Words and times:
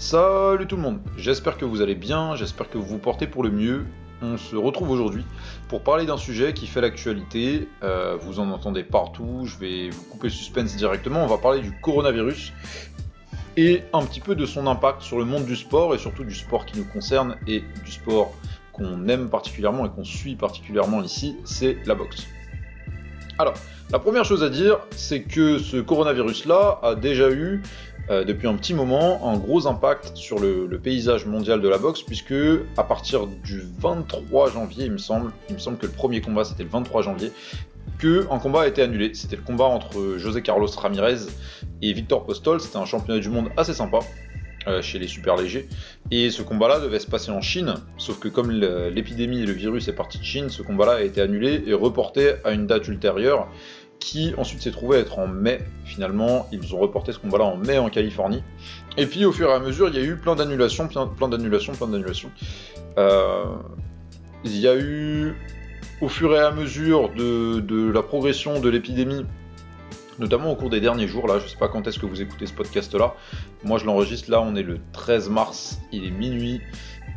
Salut 0.00 0.66
tout 0.66 0.76
le 0.76 0.82
monde, 0.82 0.98
j'espère 1.18 1.58
que 1.58 1.66
vous 1.66 1.82
allez 1.82 1.94
bien, 1.94 2.34
j'espère 2.34 2.70
que 2.70 2.78
vous 2.78 2.86
vous 2.86 2.98
portez 2.98 3.26
pour 3.26 3.42
le 3.42 3.50
mieux. 3.50 3.84
On 4.22 4.38
se 4.38 4.56
retrouve 4.56 4.90
aujourd'hui 4.90 5.26
pour 5.68 5.82
parler 5.82 6.06
d'un 6.06 6.16
sujet 6.16 6.54
qui 6.54 6.66
fait 6.66 6.80
l'actualité, 6.80 7.68
euh, 7.82 8.16
vous 8.18 8.40
en 8.40 8.50
entendez 8.50 8.82
partout, 8.82 9.42
je 9.44 9.58
vais 9.58 9.90
vous 9.90 10.02
couper 10.04 10.30
suspense 10.30 10.74
directement, 10.74 11.22
on 11.22 11.26
va 11.26 11.36
parler 11.36 11.60
du 11.60 11.78
coronavirus 11.82 12.54
et 13.58 13.82
un 13.92 14.02
petit 14.06 14.20
peu 14.20 14.34
de 14.34 14.46
son 14.46 14.66
impact 14.66 15.02
sur 15.02 15.18
le 15.18 15.26
monde 15.26 15.44
du 15.44 15.54
sport 15.54 15.94
et 15.94 15.98
surtout 15.98 16.24
du 16.24 16.34
sport 16.34 16.64
qui 16.64 16.78
nous 16.78 16.86
concerne 16.86 17.36
et 17.46 17.62
du 17.84 17.92
sport 17.92 18.32
qu'on 18.72 19.06
aime 19.06 19.28
particulièrement 19.28 19.84
et 19.84 19.90
qu'on 19.90 20.04
suit 20.04 20.34
particulièrement 20.34 21.02
ici, 21.02 21.36
c'est 21.44 21.76
la 21.84 21.94
boxe. 21.94 22.26
Alors, 23.38 23.54
la 23.90 23.98
première 23.98 24.24
chose 24.24 24.42
à 24.42 24.50
dire, 24.50 24.78
c'est 24.92 25.22
que 25.22 25.58
ce 25.58 25.78
coronavirus-là 25.78 26.78
a 26.82 26.94
déjà 26.94 27.30
eu 27.30 27.62
euh, 28.10 28.24
depuis 28.24 28.48
un 28.48 28.54
petit 28.56 28.74
moment 28.74 29.30
un 29.30 29.38
gros 29.38 29.66
impact 29.66 30.16
sur 30.16 30.38
le, 30.38 30.66
paysage 30.82 31.26
mondial 31.26 31.60
de 31.60 31.68
la 31.68 31.78
boxe, 31.78 32.02
puisque 32.02 32.34
à 32.76 32.82
partir 32.82 33.26
du 33.26 33.62
23 33.78 34.50
janvier, 34.50 34.86
il 34.86 34.92
me 34.92 34.98
semble, 34.98 35.32
que 35.48 35.86
le 35.86 35.92
premier 35.92 36.20
combat 36.20 36.44
c'était 36.44 36.64
le 36.64 36.70
23 36.70 37.02
janvier, 37.02 37.32
que 37.98 38.26
un 38.30 38.38
combat 38.38 38.62
a 38.62 38.66
été 38.66 38.82
annulé. 38.82 39.12
C'était 39.14 39.36
le 39.36 39.42
combat 39.42 39.66
entre 39.66 40.16
José 40.16 40.42
Carlos 40.42 40.68
Ramirez 40.68 41.26
et 41.82 41.92
Victor 41.92 42.24
Postol. 42.24 42.60
C'était 42.60 42.78
un 42.78 42.86
championnat 42.86 43.20
du 43.20 43.28
monde 43.28 43.48
assez 43.56 43.74
sympa. 43.74 44.00
Euh, 44.66 44.82
chez 44.82 44.98
les 44.98 45.08
super 45.08 45.36
légers. 45.36 45.66
Et 46.10 46.28
ce 46.28 46.42
combat-là 46.42 46.80
devait 46.80 46.98
se 46.98 47.06
passer 47.06 47.30
en 47.30 47.40
Chine, 47.40 47.76
sauf 47.96 48.18
que 48.18 48.28
comme 48.28 48.50
l'épidémie 48.50 49.40
et 49.40 49.46
le 49.46 49.54
virus 49.54 49.88
est 49.88 49.94
parti 49.94 50.18
de 50.18 50.22
Chine, 50.22 50.50
ce 50.50 50.60
combat-là 50.60 50.96
a 50.96 51.00
été 51.00 51.22
annulé 51.22 51.62
et 51.66 51.72
reporté 51.72 52.34
à 52.44 52.50
une 52.50 52.66
date 52.66 52.86
ultérieure 52.86 53.48
qui 54.00 54.34
ensuite 54.38 54.62
s'est 54.62 54.72
trouvé 54.72 54.98
être 54.98 55.18
en 55.18 55.28
mai. 55.28 55.60
Finalement, 55.84 56.48
ils 56.50 56.74
ont 56.74 56.78
reporté 56.78 57.12
ce 57.12 57.18
combat-là 57.18 57.44
en 57.44 57.56
mai 57.56 57.78
en 57.78 57.90
Californie. 57.90 58.42
Et 58.96 59.06
puis 59.06 59.24
au 59.24 59.32
fur 59.32 59.50
et 59.50 59.52
à 59.52 59.60
mesure, 59.60 59.88
il 59.88 59.94
y 59.94 59.98
a 59.98 60.02
eu 60.02 60.16
plein 60.16 60.34
d'annulations, 60.34 60.88
plein, 60.88 61.28
d'annulations, 61.28 61.74
plein 61.74 61.86
d'annulations. 61.86 62.30
Euh, 62.98 63.44
il 64.42 64.58
y 64.58 64.66
a 64.66 64.74
eu, 64.74 65.34
au 66.00 66.08
fur 66.08 66.34
et 66.34 66.40
à 66.40 66.50
mesure 66.50 67.10
de, 67.10 67.90
la 67.92 68.02
progression 68.02 68.58
de 68.58 68.68
l'épidémie, 68.68 69.26
notamment 70.18 70.50
au 70.50 70.56
cours 70.56 70.70
des 70.70 70.80
derniers 70.80 71.06
jours, 71.06 71.28
là, 71.28 71.38
je 71.38 71.46
sais 71.46 71.58
pas 71.58 71.68
quand 71.68 71.86
est-ce 71.86 71.98
que 71.98 72.06
vous 72.06 72.20
écoutez 72.20 72.46
ce 72.46 72.52
podcast-là. 72.52 73.14
Moi, 73.64 73.78
je 73.78 73.84
l'enregistre 73.84 74.30
là, 74.30 74.40
on 74.40 74.56
est 74.56 74.62
le 74.62 74.80
13 74.92 75.28
mars, 75.28 75.78
il 75.92 76.04
est 76.04 76.10
minuit. 76.10 76.60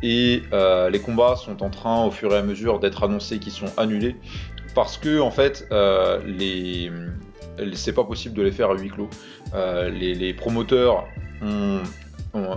Et 0.02 0.42
euh, 0.52 0.90
les 0.90 1.00
combats 1.00 1.36
sont 1.36 1.62
en 1.62 1.70
train, 1.70 2.04
au 2.04 2.10
fur 2.10 2.32
et 2.32 2.36
à 2.36 2.42
mesure, 2.42 2.78
d'être 2.78 3.04
annoncés 3.04 3.38
qui 3.38 3.50
sont 3.50 3.72
annulés 3.78 4.16
parce 4.74 4.96
que 4.96 5.20
en 5.20 5.30
fait, 5.30 5.66
euh, 5.72 6.20
c'est 7.74 7.92
pas 7.92 8.04
possible 8.04 8.34
de 8.34 8.42
les 8.42 8.52
faire 8.52 8.70
à 8.70 8.74
huis 8.74 8.90
clos. 8.90 9.08
Euh, 9.54 9.88
les, 9.88 10.34
promoteurs 10.34 11.04
ont, 11.42 11.80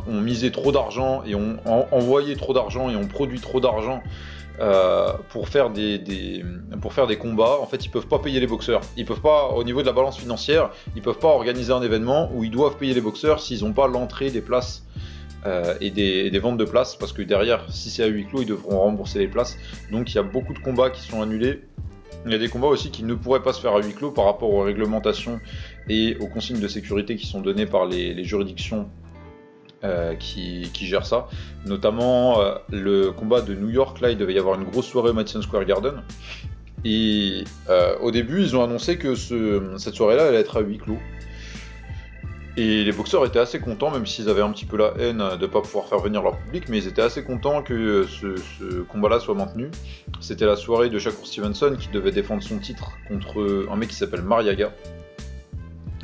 misé 0.10 0.52
trop 0.52 0.72
d'argent 0.72 1.24
et 1.26 1.36
ont 1.36 1.58
envoyé 1.92 2.36
trop 2.36 2.54
d'argent 2.54 2.90
et 2.90 2.96
ont 2.96 3.08
produit 3.08 3.40
trop 3.40 3.60
d'argent 3.60 4.02
euh, 4.60 5.14
pour 5.30 5.50
faire 5.50 5.70
des, 5.70 6.44
pour 6.82 6.94
faire 6.94 7.06
des 7.06 7.18
combats. 7.18 7.60
En 7.62 7.68
fait, 7.68 7.86
ils 7.86 7.90
peuvent 7.90 8.08
pas 8.08 8.20
payer 8.20 8.40
les 8.40 8.48
boxeurs. 8.48 8.82
Ils 8.98 9.06
peuvent 9.06 9.22
pas, 9.22 9.50
au 9.50 9.64
niveau 9.64 9.82
de 9.82 9.86
la 9.86 9.94
balance 9.94 10.18
financière, 10.18 10.72
ils 10.96 11.04
peuvent 11.04 11.20
pas 11.20 11.28
organiser 11.28 11.72
un 11.72 11.84
événement 11.84 12.32
où 12.34 12.44
ils 12.44 12.52
doivent 12.52 12.78
payer 12.78 12.96
les 12.96 13.02
boxeurs 13.02 13.40
s'ils 13.40 13.64
n'ont 13.64 13.74
pas 13.74 13.88
l'entrée 13.88 14.32
des 14.32 14.42
places. 14.42 14.84
et, 15.80 15.92
des, 15.92 16.26
et, 16.26 16.32
des, 16.32 16.40
ventes 16.40 16.58
de 16.58 16.66
places 16.66 16.96
parce 16.98 17.14
que 17.14 17.22
derrière, 17.22 17.64
si 17.70 17.90
c'est 17.90 18.04
à 18.04 18.08
huis 18.08 18.26
clos, 18.26 18.42
ils 18.42 18.48
devront 18.48 18.80
rembourser 18.80 19.20
les 19.20 19.28
places. 19.28 19.58
Donc 19.92 20.12
il 20.12 20.16
y 20.16 20.20
a 20.20 20.24
beaucoup 20.24 20.54
de 20.54 20.60
combats 20.60 20.90
qui 20.90 21.04
sont 21.04 21.22
annulés 21.22 21.62
il 22.28 22.32
y 22.32 22.36
a 22.36 22.40
des 22.40 22.50
combats 22.50 22.68
aussi 22.68 22.92
qui 22.92 23.04
ne 23.04 23.14
pourraient 23.14 23.44
pas 23.44 23.54
se 23.54 23.62
faire 23.62 23.74
à 23.74 23.82
huis 23.82 23.94
clos 23.94 24.12
par 24.12 24.26
rapport 24.26 24.52
aux 24.52 24.62
réglementations 24.62 25.40
et 25.90 26.18
aux 26.20 26.28
consignes 26.28 26.60
de 26.60 26.68
sécurité 26.68 27.16
qui 27.16 27.26
sont 27.26 27.42
données 27.42 27.66
par 27.66 27.86
les, 27.86 28.24
juridictions 28.24 28.90
euh, 29.84 30.16
qui, 30.16 30.70
gèrent 30.74 31.06
ça. 31.06 31.28
Notamment 31.66 32.42
euh, 32.42 32.56
le 32.72 33.12
combat 33.12 33.42
de 33.42 33.56
New 33.56 33.70
York, 33.70 34.02
là 34.02 34.12
il 34.12 34.18
devait 34.18 34.34
y 34.34 34.40
avoir 34.40 34.60
une 34.60 34.66
grosse 34.66 34.88
soirée 34.88 35.10
au 35.10 35.14
Madison 35.14 35.42
Square 35.42 35.66
Garden. 35.66 36.04
Et 36.86 37.44
euh, 37.70 37.98
au 38.02 38.12
début, 38.12 38.42
ils 38.42 38.56
ont 38.56 38.64
annoncé 38.64 38.98
que 38.98 39.16
cette 39.78 39.96
soirée-là 39.96 40.28
allait 40.28 40.40
être 40.40 40.58
à 40.58 40.62
huis 40.62 40.78
clos. 40.78 41.00
Et 42.58 42.84
les 42.84 42.92
boxeurs 42.92 43.24
étaient 43.24 43.38
assez 43.38 43.60
contents, 43.60 43.92
même 43.92 44.08
s'ils 44.08 44.30
avaient 44.30 44.42
un 44.42 44.52
petit 44.52 44.66
peu 44.66 44.78
la 44.78 44.92
haine 44.98 45.20
de 45.20 45.38
ne 45.42 45.46
pas 45.46 45.62
pouvoir 45.62 45.86
faire 45.86 46.00
venir 46.00 46.24
leur 46.24 46.36
public, 46.40 46.64
mais 46.70 46.80
ils 46.80 46.88
étaient 46.88 47.04
assez 47.04 47.24
contents 47.24 47.62
que 47.62 48.08
ce, 48.08 48.82
combat-là 48.82 49.20
soit 49.20 49.36
maintenu. 49.36 49.70
C'était 50.22 50.48
la 50.48 50.56
soirée 50.56 50.90
de 50.90 50.98
Shakur 50.98 51.28
Stevenson 51.28 51.76
qui 51.80 51.90
devait 51.90 52.12
défendre 52.12 52.42
son 52.42 52.58
titre 52.58 52.94
contre 53.08 53.68
un 53.72 53.76
mec 53.76 53.90
qui 53.90 53.96
s'appelle 53.96 54.24
Mariaga. 54.24 54.72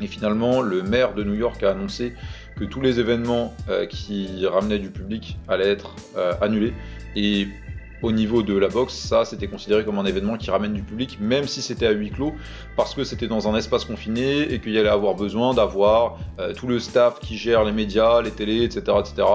Et 0.00 0.06
finalement, 0.06 0.60
le 0.62 0.82
maire 0.84 1.14
de 1.14 1.24
New 1.24 1.34
York 1.34 1.60
a 1.64 1.70
annoncé 1.70 2.14
que 2.56 2.64
tous 2.64 2.80
les 2.80 3.00
événements 3.00 3.52
euh, 3.68 3.86
qui 3.86 4.46
ramenaient 4.46 4.78
du 4.78 4.90
public 4.90 5.38
allaient 5.48 5.70
être 5.70 5.96
euh, 6.16 6.34
annulés. 6.40 6.72
Et 7.16 7.48
au 8.04 8.12
niveau 8.12 8.42
de 8.42 8.56
la 8.56 8.68
boxe, 8.68 8.94
ça 8.94 9.24
c'était 9.24 9.46
considéré 9.46 9.82
comme 9.82 9.98
un 9.98 10.04
événement 10.04 10.36
qui 10.36 10.50
ramène 10.50 10.74
du 10.74 10.82
public, 10.82 11.18
même 11.20 11.46
si 11.46 11.62
c'était 11.62 11.86
à 11.86 11.92
huis 11.92 12.10
clos, 12.10 12.34
parce 12.76 12.94
que 12.94 13.02
c'était 13.02 13.28
dans 13.28 13.48
un 13.48 13.56
espace 13.56 13.86
confiné 13.86 14.42
et 14.52 14.60
qu'il 14.60 14.72
y 14.72 14.78
allait 14.78 14.90
avoir 14.90 15.14
besoin 15.14 15.54
d'avoir 15.54 16.18
euh, 16.38 16.52
tout 16.52 16.66
le 16.66 16.78
staff 16.80 17.18
qui 17.18 17.38
gère 17.38 17.64
les 17.64 17.72
médias, 17.72 18.20
les 18.20 18.30
télés, 18.30 18.62
etc., 18.62 18.98
etc., 19.00 19.26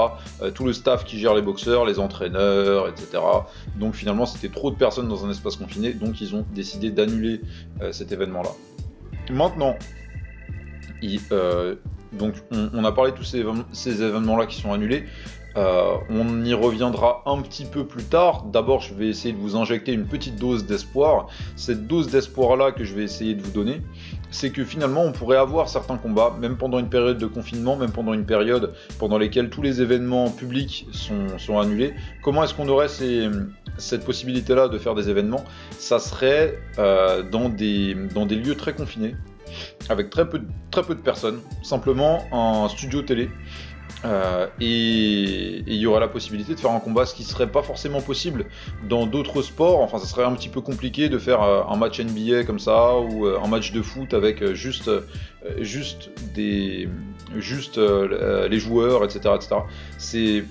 euh, 0.44 0.52
tout 0.52 0.66
le 0.66 0.74
staff 0.74 1.04
qui 1.04 1.18
gère 1.18 1.34
les 1.34 1.42
boxeurs, 1.42 1.84
les 1.84 1.98
entraîneurs, 1.98 2.88
etc. 2.88 3.24
Donc 3.76 3.96
finalement 3.96 4.28
c'était 4.28 4.54
trop 4.54 4.70
de 4.70 4.76
personnes 4.76 5.08
dans 5.08 5.26
un 5.26 5.32
espace 5.32 5.56
confiné, 5.56 5.94
donc 5.94 6.22
ils 6.22 6.36
ont 6.36 6.46
décidé 6.54 6.92
d'annuler 6.92 7.42
euh, 7.82 7.92
cet 7.92 8.12
événement-là. 8.12 8.52
Maintenant, 9.32 9.76
donc 12.14 12.36
on, 12.52 12.84
a 12.84 12.92
parlé 12.92 13.12
de 13.12 13.18
tous 13.18 13.24
ces, 13.24 13.44
ces 13.72 14.04
événements-là 14.04 14.46
qui 14.46 14.60
sont 14.60 14.74
annulés. 14.74 15.06
Euh, 15.60 15.98
on 16.10 16.46
y 16.46 16.54
reviendra 16.54 17.22
un 17.26 17.42
petit 17.42 17.66
peu 17.66 17.86
plus 17.86 18.06
tard. 18.06 18.44
D'abord, 18.44 18.80
je 18.80 18.94
vais 18.94 19.08
essayer 19.08 19.34
de 19.34 19.40
vous 19.40 19.58
injecter 19.58 19.92
une 19.92 20.06
petite 20.06 20.38
dose 20.38 20.66
d'espoir. 20.66 21.28
Cette 21.58 21.86
dose 21.86 22.08
d'espoir-là 22.08 22.72
que 22.72 22.86
je 22.86 22.96
vais 22.96 23.04
essayer 23.04 23.36
de 23.36 23.42
vous 23.42 23.52
donner, 23.52 23.82
c'est 24.32 24.52
que 24.52 24.64
finalement, 24.64 25.04
on 25.04 25.12
pourrait 25.12 25.38
avoir 25.38 25.68
certains 25.68 25.98
combats, 25.98 26.34
même 26.40 26.56
pendant 26.56 26.80
une 26.80 26.88
période 26.88 27.18
de 27.18 27.26
confinement, 27.26 27.76
même 27.76 27.92
pendant 27.92 28.14
une 28.14 28.26
période 28.26 28.74
pendant 29.00 29.18
laquelle 29.18 29.50
tous 29.50 29.62
les 29.62 29.82
événements 29.82 30.30
publics 30.30 30.88
sont, 30.92 31.60
annulés. 31.60 31.94
Comment 32.24 32.46
est-ce 32.46 32.54
qu'on 32.54 32.70
aurait 32.70 32.88
cette 33.78 34.06
possibilité-là 34.06 34.70
de 34.70 34.78
faire 34.78 34.96
des 34.96 35.10
événements? 35.10 35.44
Ça 35.78 36.00
serait 36.00 36.58
euh, 36.78 37.22
dans, 37.22 37.50
des, 37.50 37.96
lieux 37.96 38.56
très 38.56 38.74
confinés, 38.74 39.16
avec 39.90 40.10
très 40.10 40.30
peu 40.30 40.40
de 40.40 41.02
personnes, 41.02 41.40
simplement 41.64 42.24
un 42.32 42.70
studio 42.70 43.02
télé 43.02 43.30
euh, 44.06 44.48
et 44.62 45.64
il 45.68 45.76
y 45.76 45.86
aura 45.86 46.00
la 46.00 46.08
possibilité 46.08 46.56
de 46.56 46.60
faire 46.60 46.72
un 46.72 46.80
combat, 46.80 47.06
ce 47.06 47.14
qui 47.14 47.24
serait 47.24 47.48
pas 47.52 47.62
forcément 47.62 48.02
possible 48.02 48.46
dans 48.88 49.06
d'autres 49.06 49.42
sports. 49.42 49.82
Enfin, 49.82 50.00
ça 50.00 50.06
serait 50.06 50.24
un 50.24 50.34
petit 50.34 50.50
peu 50.50 50.62
compliqué 50.62 51.10
de 51.10 51.18
faire 51.18 51.44
euh, 51.44 51.64
un 51.68 51.76
match 51.76 52.00
NBA 52.00 52.44
comme 52.46 52.60
ça 52.60 52.98
ou 52.98 53.26
euh, 53.26 53.40
un 53.44 53.48
match 53.48 53.72
de 53.72 53.82
foot 53.82 54.14
avec 54.14 54.54
juste, 54.54 54.90
juste 55.60 56.12
des, 56.34 56.88
juste 57.38 57.78
les 57.78 58.60
joueurs, 58.60 59.04
etc., 59.04 59.36
etc. 59.36 59.56
C'est 59.98 60.44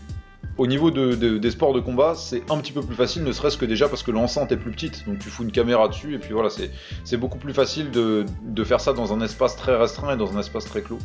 au 0.59 0.67
niveau 0.67 0.91
des 0.91 1.51
sports 1.53 1.73
de 1.73 1.79
combat, 1.79 2.17
c'est 2.17 2.43
un 2.51 2.59
petit 2.59 2.73
peu 2.73 2.83
plus 2.83 2.97
facile, 2.97 3.23
ne 3.23 3.31
serait-ce 3.31 3.57
que 3.57 3.65
déjà 3.65 3.89
parce 3.89 4.03
que 4.03 4.11
l'enceinte 4.11 4.51
est 4.51 4.57
plus 4.57 4.73
petite. 4.73 5.07
Donc 5.07 5.21
tu 5.21 5.31
fous 5.31 5.45
une 5.45 5.53
caméra 5.53 5.87
dessus 5.87 6.15
et 6.15 6.19
puis 6.19 6.33
voilà, 6.33 6.49
c'est 6.51 7.17
beaucoup 7.17 7.39
plus 7.39 7.55
facile 7.55 7.93
de, 7.93 8.27
de, 8.43 8.65
faire 8.65 8.81
ça 8.81 8.93
dans 8.93 9.13
un 9.13 9.21
espace 9.21 9.57
très 9.57 9.77
restreint 9.77 10.15
et 10.15 10.17
dans 10.17 10.37
un 10.37 10.41
espace 10.41 10.65
très 10.65 10.83
clos. 10.83 10.99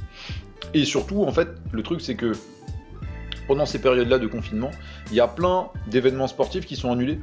Et 0.74 0.86
surtout, 0.86 1.24
en 1.24 1.32
fait, 1.32 1.50
le 1.72 1.84
truc 1.84 2.02
c'est 2.02 2.16
que 2.16 2.34
pendant 3.48 3.66
ces 3.66 3.80
périodes-là 3.80 4.20
de 4.20 4.28
confinement, 4.28 4.72
il 5.12 5.16
y 5.16 5.20
a 5.20 5.28
plein 5.28 5.70
d'événements 5.88 6.28
sportifs 6.28 6.66
qui 6.66 6.76
sont 6.76 6.92
annulés 6.92 7.20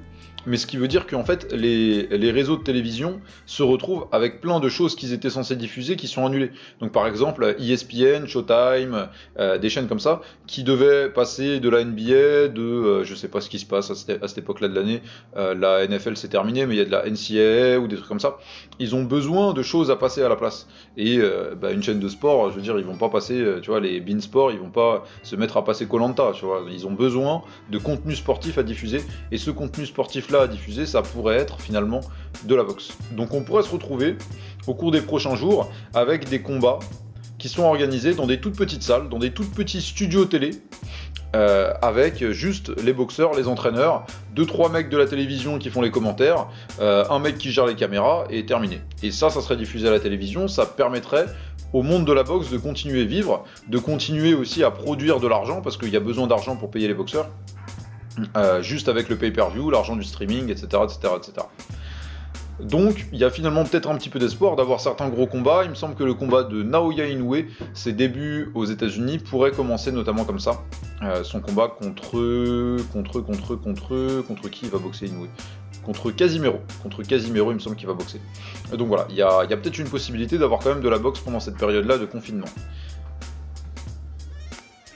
mais 0.47 0.57
ce 0.57 0.67
qui 0.67 0.77
veut 0.77 0.89
dire 0.89 1.07
qu'en 1.07 1.25
fait, 1.25 1.53
les, 1.53 2.31
réseaux 2.31 2.57
de 2.57 2.63
télévision 2.63 3.21
se 3.47 3.63
retrouvent 3.63 4.07
avec 4.13 4.41
plein 4.41 4.61
de 4.61 4.69
choses 4.69 4.95
qu'ils 4.95 5.13
étaient 5.13 5.31
censés 5.31 5.57
diffuser 5.57 5.97
qui 5.97 6.09
sont 6.09 6.25
annulées. 6.25 6.51
Donc 6.81 6.93
par 6.93 7.07
exemple, 7.07 7.57
ESPN, 7.59 8.27
Showtime, 8.27 9.09
euh, 9.39 9.59
des 9.59 9.69
chaînes 9.69 9.89
comme 9.89 10.01
ça, 10.01 10.21
qui 10.47 10.63
devaient 10.63 11.11
passer 11.11 11.61
de 11.61 11.69
la 11.69 11.85
NBA, 11.85 12.49
de 12.49 12.61
euh, 12.61 13.05
je 13.05 13.15
sais 13.15 13.29
pas 13.29 13.41
ce 13.41 13.49
qui 13.49 13.59
se 13.59 13.67
passe 13.67 13.91
à 13.91 13.95
cette, 13.95 14.39
époque-là 14.39 14.69
de 14.69 14.75
l'année, 14.75 15.03
euh, 15.37 15.55
la 15.55 15.87
NFL 15.87 16.17
c'est 16.17 16.29
terminé, 16.29 16.67
mais 16.67 16.75
il 16.75 16.79
y 16.79 16.81
a 16.81 16.85
de 16.85 16.91
la 16.91 17.05
NCAA 17.05 17.79
ou 17.79 17.89
des 17.89 17.97
trucs 17.97 18.09
comme 18.09 18.21
ça. 18.21 18.39
Ils 18.79 18.95
ont 18.95 19.05
besoin 19.05 19.53
de 19.53 19.63
choses 19.63 19.91
à 19.91 19.97
passer 19.97 20.23
à 20.23 20.29
la 20.29 20.37
place. 20.37 20.67
Et 20.97 21.19
bah, 21.61 21.71
une 21.73 21.83
chaîne 21.83 22.01
de 22.01 22.09
sport, 22.09 22.51
je 22.51 22.57
veux 22.57 22.63
dire, 22.63 22.79
ils 22.79 22.85
vont 22.85 22.97
pas 22.97 23.09
passer, 23.09 23.45
tu 23.63 23.71
vois, 23.71 23.81
les 23.81 24.01
Bean 24.01 24.21
Sport, 24.21 24.53
ils 24.53 24.59
vont 24.59 24.71
pas 24.71 25.05
se 25.23 25.37
mettre 25.37 25.57
à 25.57 25.65
passer 25.65 25.87
Colanta, 25.87 26.33
tu 26.35 26.45
vois. 26.45 26.63
Ils 26.71 26.87
ont 26.87 26.93
besoin 26.93 27.43
de 27.71 27.79
contenu 27.79 28.15
sportif 28.15 28.59
à 28.59 28.63
diffuser. 28.63 29.03
Et 29.31 29.39
ce 29.39 29.51
contenu 29.51 29.87
sportif 29.87 30.30
à 30.39 30.47
diffuser, 30.47 30.87
ça 30.87 31.03
pourrait 31.03 31.37
être 31.37 31.61
finalement 31.61 32.01
de 32.45 32.55
la 32.55 32.63
boxe. 32.63 32.93
Donc 33.13 33.35
on 33.35 33.43
pourrait 33.43 33.63
se 33.63 33.71
retrouver 33.71 34.17
au 34.67 34.75
cours 34.75 34.91
des 34.91 35.01
prochains 35.01 35.35
jours 35.35 35.71
avec 35.95 36.29
des 36.29 36.43
combats 36.43 36.79
qui 37.39 37.49
sont 37.49 37.63
organisés 37.63 38.15
dans 38.15 38.27
des 38.27 38.39
toutes 38.39 38.57
petites 38.57 38.83
salles, 38.83 39.09
dans 39.09 39.19
des 39.19 39.31
toutes 39.31 39.53
petits 39.53 39.81
studios 39.81 40.27
télé, 40.27 40.51
euh, 41.35 41.73
avec 41.81 42.29
juste 42.31 42.71
les 42.83 42.93
boxeurs, 42.93 43.35
les 43.35 43.49
entraîneurs, 43.49 44.05
deux 44.35 44.45
trois 44.45 44.69
mecs 44.69 44.91
de 44.91 44.97
la 44.97 45.07
télévision 45.07 45.59
qui 45.59 45.71
font 45.71 45.81
les 45.81 45.91
commentaires, 45.91 46.49
euh, 46.81 47.05
un 47.09 47.19
mec 47.19 47.39
qui 47.39 47.51
gère 47.51 47.67
les 47.67 47.77
caméras 47.77 48.27
et 48.31 48.45
terminé. 48.45 48.81
Et 49.03 49.11
ça, 49.11 49.31
ça 49.31 49.41
serait 49.41 49.57
diffusé 49.57 49.89
à 49.89 49.91
la 49.91 50.01
télévision, 50.01 50.49
ça 50.49 50.67
permettrait 50.67 51.27
au 51.73 51.83
monde 51.83 52.05
de 52.05 52.13
la 52.13 52.25
boxe 52.25 52.51
de 52.51 52.59
continuer 52.59 53.03
à 53.03 53.05
vivre, 53.05 53.45
de 53.69 53.79
continuer 53.79 54.35
aussi 54.35 54.65
à 54.65 54.71
produire 54.71 55.21
de 55.21 55.29
l'argent, 55.29 55.63
parce 55.63 55.77
qu'il 55.77 55.91
y 55.91 55.97
a 55.97 56.01
besoin 56.01 56.27
d'argent 56.27 56.57
pour 56.57 56.71
payer 56.71 56.89
les 56.89 56.95
boxeurs, 56.95 57.29
euh, 58.37 58.63
juste 58.63 58.89
avec 58.89 59.09
le 59.09 59.17
pay-per-view, 59.17 59.71
l'argent 59.71 59.97
du 59.97 60.05
streaming, 60.05 60.51
etc., 60.51 60.83
etc., 60.85 61.15
etc. 61.17 61.47
Donc, 62.63 63.07
il 63.13 63.19
y 63.19 63.25
a 63.25 63.31
finalement 63.31 63.65
peut-être 63.65 63.89
un 63.89 63.97
petit 63.97 64.11
peu 64.11 64.19
d'espoir 64.19 64.57
d'avoir 64.57 64.81
certains 64.81 65.09
gros 65.09 65.27
combats. 65.27 65.63
Il 65.65 65.71
me 65.71 65.75
semble 65.75 65.95
que 65.95 66.05
le 66.05 66.15
combat 66.15 66.43
de 66.43 66.63
Naoya 66.63 67.07
Inoue, 67.07 67.47
ses 67.73 67.93
débuts 67.93 68.51
aux 68.55 68.67
États-Unis, 68.67 69.19
pourrait 69.19 69.53
commencer 69.53 69.93
notamment 69.93 70.25
comme 70.25 70.41
ça. 70.41 70.63
Euh, 71.03 71.25
son 71.25 71.41
combat 71.41 71.69
contre. 71.69 72.77
contre. 72.93 73.21
contre. 73.21 73.55
contre. 73.57 74.23
contre 74.27 74.49
qui 74.51 74.67
il 74.67 74.71
va 74.71 74.79
boxer 74.79 75.07
Inoue 75.07 75.29
Contre 75.85 76.11
Casimiro. 76.11 76.61
Contre 76.83 77.03
Casimiro, 77.03 77.51
il 77.53 77.55
me 77.55 77.61
semble 77.61 77.77
qu'il 77.77 77.87
va 77.87 77.95
boxer. 77.95 78.21
Donc 78.77 78.89
voilà, 78.89 79.07
il 79.09 79.17
y 79.17 79.23
a, 79.23 79.45
y 79.45 79.53
a 79.53 79.57
peut-être 79.57 79.79
une 79.79 79.89
possibilité 79.89 80.37
d'avoir 80.37 80.61
quand 80.61 80.69
même 80.69 80.83
de 80.83 80.89
la 80.89 80.99
boxe 80.99 81.21
pendant 81.21 81.41
cette 81.41 81.57
période-là 81.57 81.97
de 81.97 82.05
confinement. 82.05 82.49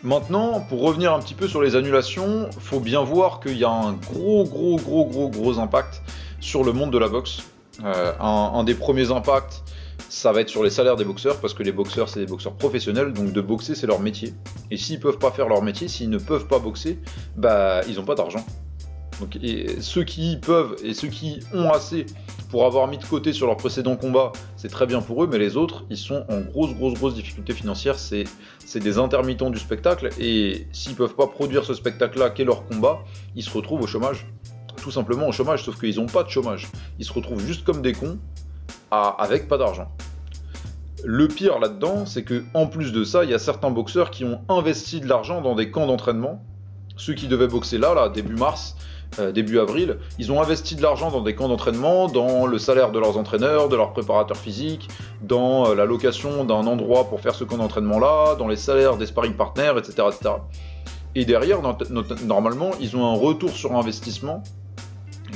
Maintenant, 0.04 0.60
pour 0.60 0.82
revenir 0.82 1.14
un 1.14 1.18
petit 1.18 1.32
peu 1.32 1.48
sur 1.48 1.62
les 1.62 1.76
annulations, 1.76 2.50
faut 2.58 2.78
bien 2.78 3.02
voir 3.02 3.40
qu'il 3.40 3.56
y 3.56 3.64
a 3.64 3.70
un 3.70 3.94
gros, 3.94 4.44
gros, 4.44 4.76
gros, 4.76 5.06
gros, 5.06 5.30
gros 5.30 5.58
impact 5.58 6.02
sur 6.40 6.62
le 6.62 6.74
monde 6.74 6.90
de 6.92 6.98
la 6.98 7.08
boxe. 7.08 7.38
Euh, 7.82 8.12
un, 8.20 8.64
des 8.64 8.74
premiers 8.74 9.10
impacts, 9.10 9.62
ça 10.10 10.30
va 10.30 10.42
être 10.42 10.50
sur 10.50 10.62
les 10.62 10.68
salaires 10.68 10.96
des 10.96 11.06
boxeurs, 11.06 11.40
parce 11.40 11.54
que 11.54 11.62
les 11.62 11.72
boxeurs, 11.72 12.10
c'est 12.10 12.20
des 12.20 12.26
boxeurs 12.26 12.52
professionnels, 12.52 13.14
donc 13.14 13.32
de 13.32 13.40
boxer, 13.40 13.74
c'est 13.74 13.86
leur 13.86 14.00
métier. 14.00 14.34
Et 14.70 14.76
s'ils 14.76 15.00
peuvent 15.00 15.16
pas 15.16 15.30
faire 15.30 15.48
leur 15.48 15.62
métier, 15.62 15.88
s'ils 15.88 16.10
ne 16.10 16.18
peuvent 16.18 16.48
pas 16.48 16.58
boxer, 16.58 16.98
bah, 17.38 17.80
ils 17.88 17.94
n'ont 17.94 18.04
pas 18.04 18.14
d'argent. 18.14 18.44
Donc, 19.20 19.38
ceux 19.80 20.04
qui 20.04 20.36
peuvent 20.36 20.76
et 20.82 20.94
ceux 20.94 21.08
qui 21.08 21.40
ont 21.52 21.70
assez 21.70 22.06
pour 22.50 22.66
avoir 22.66 22.86
mis 22.88 22.98
de 22.98 23.04
côté 23.04 23.32
sur 23.32 23.46
leur 23.46 23.56
précédent 23.56 23.96
combat, 23.96 24.32
c'est 24.56 24.68
très 24.68 24.86
bien 24.86 25.00
pour 25.00 25.24
eux, 25.24 25.28
mais 25.30 25.38
les 25.38 25.56
autres, 25.56 25.84
ils 25.90 25.96
sont 25.96 26.24
en 26.28 26.40
grosse, 26.40 26.74
grosse, 26.74 26.94
grosse 26.94 27.14
difficulté 27.14 27.52
financière. 27.52 27.96
C'est, 27.98 28.24
des 28.74 28.98
intermittents 28.98 29.50
du 29.50 29.58
spectacle, 29.58 30.08
et 30.18 30.66
s'ils 30.72 30.96
peuvent 30.96 31.14
pas 31.14 31.28
produire 31.28 31.64
ce 31.64 31.74
spectacle-là, 31.74 32.30
qu'est 32.30 32.44
leur 32.44 32.66
combat, 32.66 33.04
ils 33.36 33.42
se 33.44 33.50
retrouvent 33.50 33.82
au 33.82 33.86
chômage 33.86 34.26
tout 34.84 34.90
simplement 34.90 35.26
au 35.26 35.32
chômage, 35.32 35.64
sauf 35.64 35.80
qu'ils 35.80 35.96
n'ont 35.96 36.06
pas 36.06 36.22
de 36.24 36.28
chômage. 36.28 36.68
Ils 36.98 37.06
se 37.06 37.12
retrouvent 37.12 37.40
juste 37.40 37.64
comme 37.64 37.80
des 37.80 37.94
cons, 37.94 38.18
avec 38.90 39.48
pas 39.48 39.56
d'argent. 39.56 39.90
Le 41.04 41.26
pire 41.26 41.58
là-dedans, 41.58 42.06
c'est 42.06 42.22
que 42.22 42.44
en 42.54 42.66
plus 42.66 42.92
de 42.92 43.02
ça, 43.02 43.24
il 43.24 43.30
y 43.30 43.34
a 43.34 43.38
certains 43.38 43.70
boxeurs 43.70 44.10
qui 44.10 44.24
ont 44.24 44.40
investi 44.48 45.00
de 45.00 45.06
l'argent 45.06 45.40
dans 45.40 45.54
des 45.54 45.70
camps 45.70 45.86
d'entraînement. 45.86 46.44
Ceux 46.96 47.14
qui 47.14 47.28
devaient 47.28 47.48
boxer 47.48 47.78
là, 47.78 47.94
là, 47.94 48.08
début 48.08 48.34
mars, 48.34 48.76
euh, 49.18 49.32
début 49.32 49.58
avril, 49.58 49.98
ils 50.18 50.32
ont 50.32 50.40
investi 50.40 50.74
de 50.74 50.82
l'argent 50.82 51.10
dans 51.10 51.20
des 51.20 51.34
camps 51.34 51.48
d'entraînement, 51.48 52.08
dans 52.08 52.46
le 52.46 52.58
salaire 52.58 52.90
de 52.90 52.98
leurs 52.98 53.16
entraîneurs, 53.16 53.68
de 53.68 53.76
leurs 53.76 53.92
préparateurs 53.92 54.36
physiques, 54.36 54.88
dans 55.22 55.70
euh, 55.70 55.74
la 55.74 55.84
location 55.84 56.44
d'un 56.44 56.66
endroit 56.66 57.08
pour 57.08 57.20
faire 57.20 57.34
ce 57.34 57.44
camp 57.44 57.56
d'entraînement-là, 57.56 58.36
dans 58.36 58.48
les 58.48 58.56
salaires 58.56 58.96
des 58.96 59.06
sparring 59.06 59.34
partners, 59.34 59.72
etc.. 59.76 60.02
Et 61.14 61.24
derrière, 61.24 61.60
normalement, 62.24 62.72
ils 62.80 62.96
ont 62.96 63.06
un 63.06 63.16
retour 63.16 63.50
sur 63.50 63.76
investissement 63.76 64.42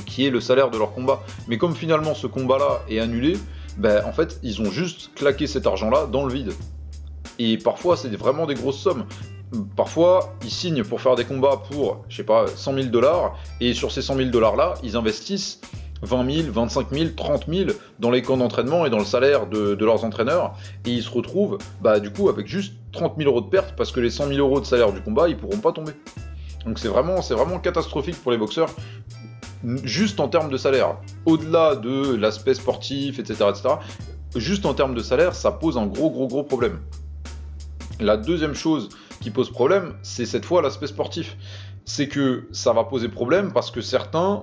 qui 0.05 0.25
est 0.25 0.29
le 0.29 0.41
salaire 0.41 0.69
de 0.69 0.77
leur 0.77 0.93
combat. 0.93 1.21
Mais 1.47 1.57
comme 1.57 1.73
finalement 1.73 2.13
ce 2.13 2.27
combat-là 2.27 2.81
est 2.89 2.99
annulé, 2.99 3.37
ben, 3.77 4.03
en 4.05 4.11
fait, 4.11 4.39
ils 4.43 4.61
ont 4.61 4.71
juste 4.71 5.11
claqué 5.15 5.47
cet 5.47 5.65
argent-là 5.65 6.07
dans 6.07 6.25
le 6.25 6.33
vide. 6.33 6.51
Et 7.37 7.57
parfois, 7.57 7.95
c'est 7.95 8.13
vraiment 8.15 8.45
des 8.45 8.55
grosses 8.55 8.79
sommes. 8.79 9.05
Parfois, 9.75 10.35
ils 10.43 10.51
signent 10.51 10.83
pour 10.83 11.01
faire 11.01 11.15
des 11.15 11.25
combats 11.25 11.61
pour, 11.71 12.03
je 12.07 12.17
sais 12.17 12.23
pas, 12.23 12.45
100 12.47 12.73
000 12.73 12.87
dollars, 12.87 13.35
et 13.59 13.73
sur 13.73 13.91
ces 13.91 14.01
100 14.01 14.17
000 14.17 14.29
dollars-là, 14.29 14.75
ils 14.83 14.95
investissent 14.95 15.59
20 16.03 16.43
000, 16.43 16.51
25 16.51 16.87
000, 16.91 17.09
30 17.15 17.45
000 17.47 17.71
dans 17.99 18.11
les 18.11 18.21
camps 18.21 18.37
d'entraînement 18.37 18.85
et 18.85 18.89
dans 18.89 18.99
le 18.99 19.05
salaire 19.05 19.47
de, 19.47 19.75
leurs 19.83 20.03
entraîneurs, 20.05 20.55
et 20.85 20.91
ils 20.91 21.03
se 21.03 21.09
retrouvent, 21.09 21.57
bah, 21.81 21.99
du 21.99 22.11
coup, 22.11 22.29
avec 22.29 22.47
juste 22.47 22.73
30 22.91 23.15
000 23.17 23.29
euros 23.29 23.41
de 23.41 23.49
perte, 23.49 23.75
parce 23.75 23.91
que 23.91 23.99
les 23.99 24.09
100 24.09 24.27
000 24.27 24.39
euros 24.39 24.59
de 24.59 24.65
salaire 24.65 24.93
du 24.93 25.01
combat, 25.01 25.27
ils 25.29 25.37
pourront 25.37 25.57
pas 25.57 25.71
tomber. 25.71 25.93
Donc 26.65 26.77
c'est 26.77 26.87
vraiment, 26.87 27.21
c'est 27.21 27.33
vraiment 27.33 27.57
catastrophique 27.57 28.21
pour 28.21 28.31
les 28.31 28.37
boxeurs 28.37 28.69
juste 29.83 30.19
en 30.19 30.27
termes 30.27 30.49
de 30.49 30.57
salaire. 30.57 30.97
Au-delà 31.25 31.75
de 31.75 32.15
l'aspect 32.15 32.53
sportif, 32.53 33.19
etc., 33.19 33.45
etc., 33.49 33.75
juste 34.35 34.65
en 34.65 34.73
termes 34.73 34.95
de 34.95 35.01
salaire, 35.01 35.33
ça 35.35 35.51
pose 35.51 35.77
un 35.77 35.87
gros, 35.87 36.09
gros, 36.09 36.27
gros 36.27 36.43
problème. 36.43 36.79
La 37.99 38.15
deuxième 38.15 38.53
chose 38.53 38.89
qui 39.19 39.31
pose 39.31 39.51
problème, 39.51 39.93
c'est 40.01 40.25
cette 40.25 40.45
fois 40.45 40.61
l'aspect 40.61 40.87
sportif. 40.87 41.37
C'est 41.85 42.07
que 42.07 42.47
ça 42.51 42.73
va 42.73 42.83
poser 42.83 43.09
problème 43.09 43.51
parce 43.51 43.71
que 43.71 43.81
certains, 43.81 44.41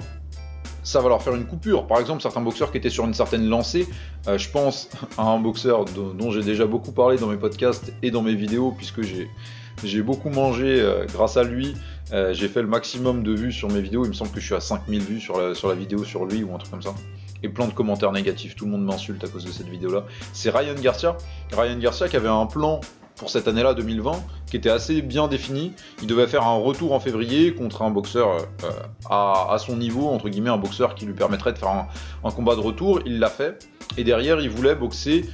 ça 0.82 1.00
va 1.00 1.08
leur 1.08 1.22
faire 1.22 1.34
une 1.34 1.46
coupure. 1.46 1.86
Par 1.86 1.98
exemple, 1.98 2.22
certains 2.22 2.40
boxeurs 2.40 2.70
qui 2.70 2.78
étaient 2.78 2.90
sur 2.90 3.04
une 3.04 3.14
certaine 3.14 3.48
lancée, 3.48 3.88
euh, 4.28 4.38
je 4.38 4.48
pense 4.50 4.88
à 5.18 5.24
un 5.24 5.38
boxeur 5.38 5.84
dont 5.84 6.30
j'ai 6.30 6.42
déjà 6.42 6.66
beaucoup 6.66 6.92
parlé 6.92 7.18
dans 7.18 7.28
mes 7.28 7.36
podcasts 7.36 7.92
et 8.02 8.10
dans 8.10 8.22
mes 8.22 8.34
vidéos, 8.34 8.72
puisque 8.76 9.02
j'ai 9.02 10.02
beaucoup 10.02 10.30
mangé 10.30 10.80
euh, 10.80 11.06
grâce 11.06 11.36
à 11.36 11.44
lui. 11.44 11.74
Euh, 12.12 12.32
j'ai 12.32 12.48
fait 12.48 12.62
le 12.62 12.68
maximum 12.68 13.22
de 13.22 13.32
vues 13.32 13.52
sur 13.52 13.68
mes 13.68 13.80
vidéos. 13.80 14.04
Il 14.04 14.08
me 14.08 14.14
semble 14.14 14.30
que 14.30 14.40
je 14.40 14.46
suis 14.46 14.54
à 14.54 14.60
5000 14.60 15.02
vues 15.02 15.20
sur 15.20 15.56
sur 15.56 15.68
la 15.68 15.74
vidéo 15.74 16.04
sur 16.04 16.24
lui 16.24 16.44
ou 16.44 16.54
un 16.54 16.58
truc 16.58 16.70
comme 16.70 16.82
ça. 16.82 16.94
Et 17.42 17.48
plein 17.48 17.66
de 17.66 17.72
commentaires 17.72 18.12
négatifs. 18.12 18.54
Tout 18.54 18.64
le 18.64 18.70
monde 18.70 18.84
m'insulte 18.84 19.22
à 19.24 19.28
cause 19.28 19.44
de 19.44 19.50
cette 19.50 19.68
vidéo-là. 19.68 20.04
C'est 20.32 20.50
Ryan 20.50 20.74
Garcia. 20.80 21.16
Ryan 21.52 21.78
Garcia 21.78 22.08
qui 22.08 22.16
avait 22.16 22.28
un 22.28 22.46
plan 22.46 22.80
pour 23.16 23.30
cette 23.30 23.48
année-là 23.48 23.74
2020 23.74 24.12
qui 24.46 24.56
était 24.56 24.70
assez 24.70 25.02
bien 25.02 25.28
défini. 25.28 25.72
Il 26.02 26.06
devait 26.06 26.26
faire 26.26 26.44
un 26.44 26.56
retour 26.56 26.92
en 26.92 27.00
février 27.00 27.54
contre 27.54 27.82
un 27.82 27.90
boxeur 27.90 28.28
euh, 28.64 28.70
à, 29.10 29.56
son 29.58 29.76
niveau, 29.76 30.08
entre 30.08 30.28
guillemets, 30.28 30.50
un 30.50 30.58
boxeur 30.58 30.94
qui 30.94 31.06
lui 31.06 31.14
permettrait 31.14 31.52
de 31.52 31.58
faire 31.58 31.88
un, 32.24 32.30
combat 32.30 32.54
de 32.54 32.60
retour. 32.60 33.00
Il 33.06 33.18
l'a 33.18 33.30
fait. 33.30 33.66
Et 33.96 34.04
derrière, 34.04 34.40
il 34.40 34.50
voulait 34.50 34.74
boxer 34.74 35.24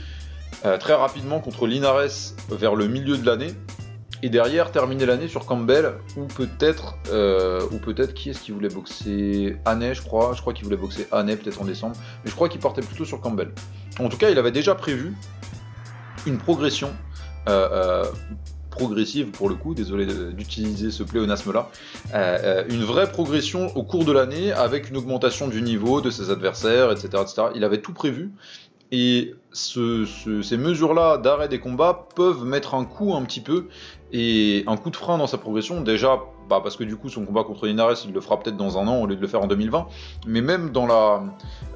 très 0.78 0.94
rapidement 0.94 1.40
contre 1.40 1.66
Linares 1.66 2.34
vers 2.50 2.76
le 2.76 2.86
milieu 2.86 3.16
de 3.16 3.26
l'année 3.26 3.52
et 4.22 4.30
derrière 4.30 4.70
terminer 4.70 5.04
l'année 5.04 5.28
sur 5.28 5.44
Campbell 5.46 5.94
ou 6.16 6.24
peut-être 6.24 6.96
euh, 7.10 7.66
ou 7.72 7.78
peut-être 7.78 8.14
qui 8.14 8.30
est-ce 8.30 8.40
qui 8.40 8.52
voulait 8.52 8.68
boxer 8.68 9.56
Annay 9.64 9.94
je 9.94 10.02
crois 10.02 10.32
je 10.34 10.40
crois 10.40 10.52
qu'il 10.52 10.64
voulait 10.64 10.76
boxer 10.76 11.08
Annay 11.10 11.36
peut-être 11.36 11.60
en 11.60 11.64
décembre 11.64 11.96
mais 12.24 12.30
je 12.30 12.34
crois 12.34 12.48
qu'il 12.48 12.60
partait 12.60 12.82
plutôt 12.82 13.04
sur 13.04 13.20
Campbell 13.20 13.50
en 13.98 14.08
tout 14.08 14.16
cas 14.16 14.30
il 14.30 14.38
avait 14.38 14.52
déjà 14.52 14.74
prévu 14.74 15.14
une 16.26 16.38
progression 16.38 16.88
euh, 16.88 16.90
euh, 16.90 17.11
progressive 18.70 19.30
pour 19.30 19.48
le 19.48 19.54
coup, 19.54 19.74
désolé 19.74 20.06
d'utiliser 20.06 20.90
ce 20.90 21.02
pléonasme 21.02 21.52
là, 21.52 21.68
une 22.68 22.82
vraie 22.82 23.10
progression 23.10 23.74
au 23.76 23.82
cours 23.82 24.04
de 24.04 24.12
l'année 24.12 24.52
avec 24.52 24.88
une 24.88 24.96
augmentation 24.96 25.48
du 25.48 25.62
niveau 25.62 26.00
de 26.00 26.10
ses 26.10 26.30
adversaires, 26.30 26.90
etc. 26.90 27.08
etc. 27.22 27.42
Il 27.54 27.64
avait 27.64 27.80
tout 27.80 27.92
prévu 27.92 28.32
et 28.92 29.34
ces 29.54 30.56
mesures-là 30.58 31.16
d'arrêt 31.16 31.48
des 31.48 31.58
combats 31.58 32.08
peuvent 32.14 32.44
mettre 32.44 32.74
un 32.74 32.84
coup 32.84 33.14
un 33.14 33.22
petit 33.22 33.40
peu 33.40 33.68
et 34.12 34.64
un 34.66 34.76
coup 34.76 34.90
de 34.90 34.96
frein 34.96 35.16
dans 35.16 35.26
sa 35.26 35.38
progression. 35.38 35.80
Déjà, 35.80 36.20
bah, 36.50 36.60
parce 36.62 36.76
que 36.76 36.84
du 36.84 36.96
coup, 36.96 37.08
son 37.08 37.24
combat 37.24 37.42
contre 37.42 37.66
Linares, 37.66 37.96
il 38.04 38.12
le 38.12 38.20
fera 38.20 38.38
peut-être 38.38 38.58
dans 38.58 38.76
un 38.76 38.86
an 38.86 39.00
au 39.00 39.06
lieu 39.06 39.16
de 39.16 39.20
le 39.22 39.26
faire 39.26 39.40
en 39.40 39.46
2020. 39.46 39.86
Mais 40.26 40.42
même 40.42 40.72
dans 40.72 40.86
la, 40.86 41.22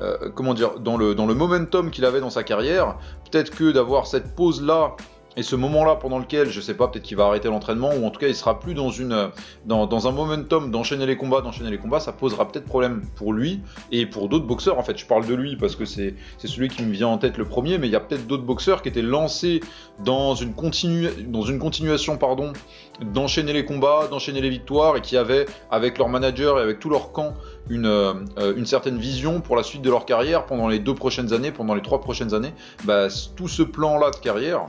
euh, 0.03 0.31
comment 0.35 0.53
dire, 0.53 0.79
dans 0.79 0.99
le, 0.99 1.15
dans 1.15 1.25
le 1.25 1.33
momentum 1.33 1.91
qu'il 1.91 2.05
avait 2.05 2.21
dans 2.21 2.29
sa 2.29 2.43
carrière, 2.43 2.99
peut-être 3.31 3.51
que 3.51 3.73
d'avoir 3.73 4.07
cette 4.07 4.35
pause-là 4.35 4.95
et 5.37 5.43
ce 5.43 5.55
moment-là 5.57 5.97
pendant 5.97 6.19
lequel, 6.19 6.51
je 6.51 6.61
sais 6.61 6.75
pas, 6.75 6.89
peut-être 6.89 7.05
qu'il 7.05 7.17
va 7.17 7.27
arrêter 7.27 7.49
l'entraînement, 7.49 7.91
ou 7.91 8.07
en 8.07 8.11
tout 8.11 8.19
cas 8.19 8.29
il 8.29 8.35
sera 8.35 8.59
plus 8.59 8.75
dans, 8.75 8.91
une, 8.91 9.31
dans, 9.67 10.09
un 10.09 10.13
momentum 10.13 10.71
d'enchaîner 10.71 11.05
les 11.05 11.17
combats, 11.17 11.43
d'enchaîner 11.43 11.71
les 11.71 11.79
combats, 11.79 12.01
ça 12.01 12.13
posera 12.13 12.49
peut-être 12.49 12.65
problème 12.65 13.03
pour 13.17 13.33
lui 13.33 13.61
et 13.93 14.07
pour 14.07 14.29
d'autres 14.29 14.47
boxeurs. 14.47 14.79
En 14.79 14.83
fait, 14.83 14.97
je 14.97 15.05
parle 15.05 15.27
de 15.27 15.35
lui 15.35 15.57
parce 15.57 15.77
que 15.77 15.85
c'est 15.85 16.15
celui 16.39 16.69
qui 16.69 16.83
me 16.83 16.93
vient 16.93 17.09
en 17.09 17.19
tête 17.19 17.37
le 17.37 17.45
premier, 17.45 17.77
mais 17.77 17.87
il 17.87 17.93
y 17.93 17.97
a 17.97 18.01
peut-être 18.01 18.27
d'autres 18.27 18.45
boxeurs 18.45 18.81
qui 18.81 18.89
étaient 18.89 19.03
lancés 19.03 19.61
dans 20.05 20.35
une, 20.35 20.55
continu, 20.55 21.09
dans 21.27 21.43
une 21.43 21.59
continuation 21.59 22.17
pardon, 22.17 22.53
d'enchaîner 23.01 23.53
les 23.53 23.65
combats, 23.65 24.09
d'enchaîner 24.11 24.41
les 24.41 24.51
victoires, 24.51 24.97
et 24.97 25.03
qui 25.03 25.19
avaient, 25.19 25.47
avec 25.71 25.99
leur 25.99 26.09
manager 26.09 26.59
et 26.59 26.63
avec 26.63 26.79
tout 26.79 26.89
leur 26.89 27.13
camp, 27.13 27.35
une, 27.69 27.87
euh, 27.87 28.15
une, 28.57 28.67
certaine 28.67 28.97
vision 28.97 29.41
pour 29.41 29.57
la 29.57 29.63
suite 29.63 29.83
de 29.83 29.91
leur 29.91 30.07
carrière 30.07 30.47
pendant 30.47 30.69
les 30.69 30.79
deux 30.79 30.95
prochaines 30.95 31.33
années, 31.33 31.51
pendant 31.51 31.75
les 31.75 31.83
trois 31.83 32.01
prochaines 32.01 32.33
années, 32.33 32.55
bah, 32.85 33.09
tout 33.37 33.49
ce 33.49 33.63
plan-là 33.63 34.11
de 34.11 34.17
carrière, 34.17 34.69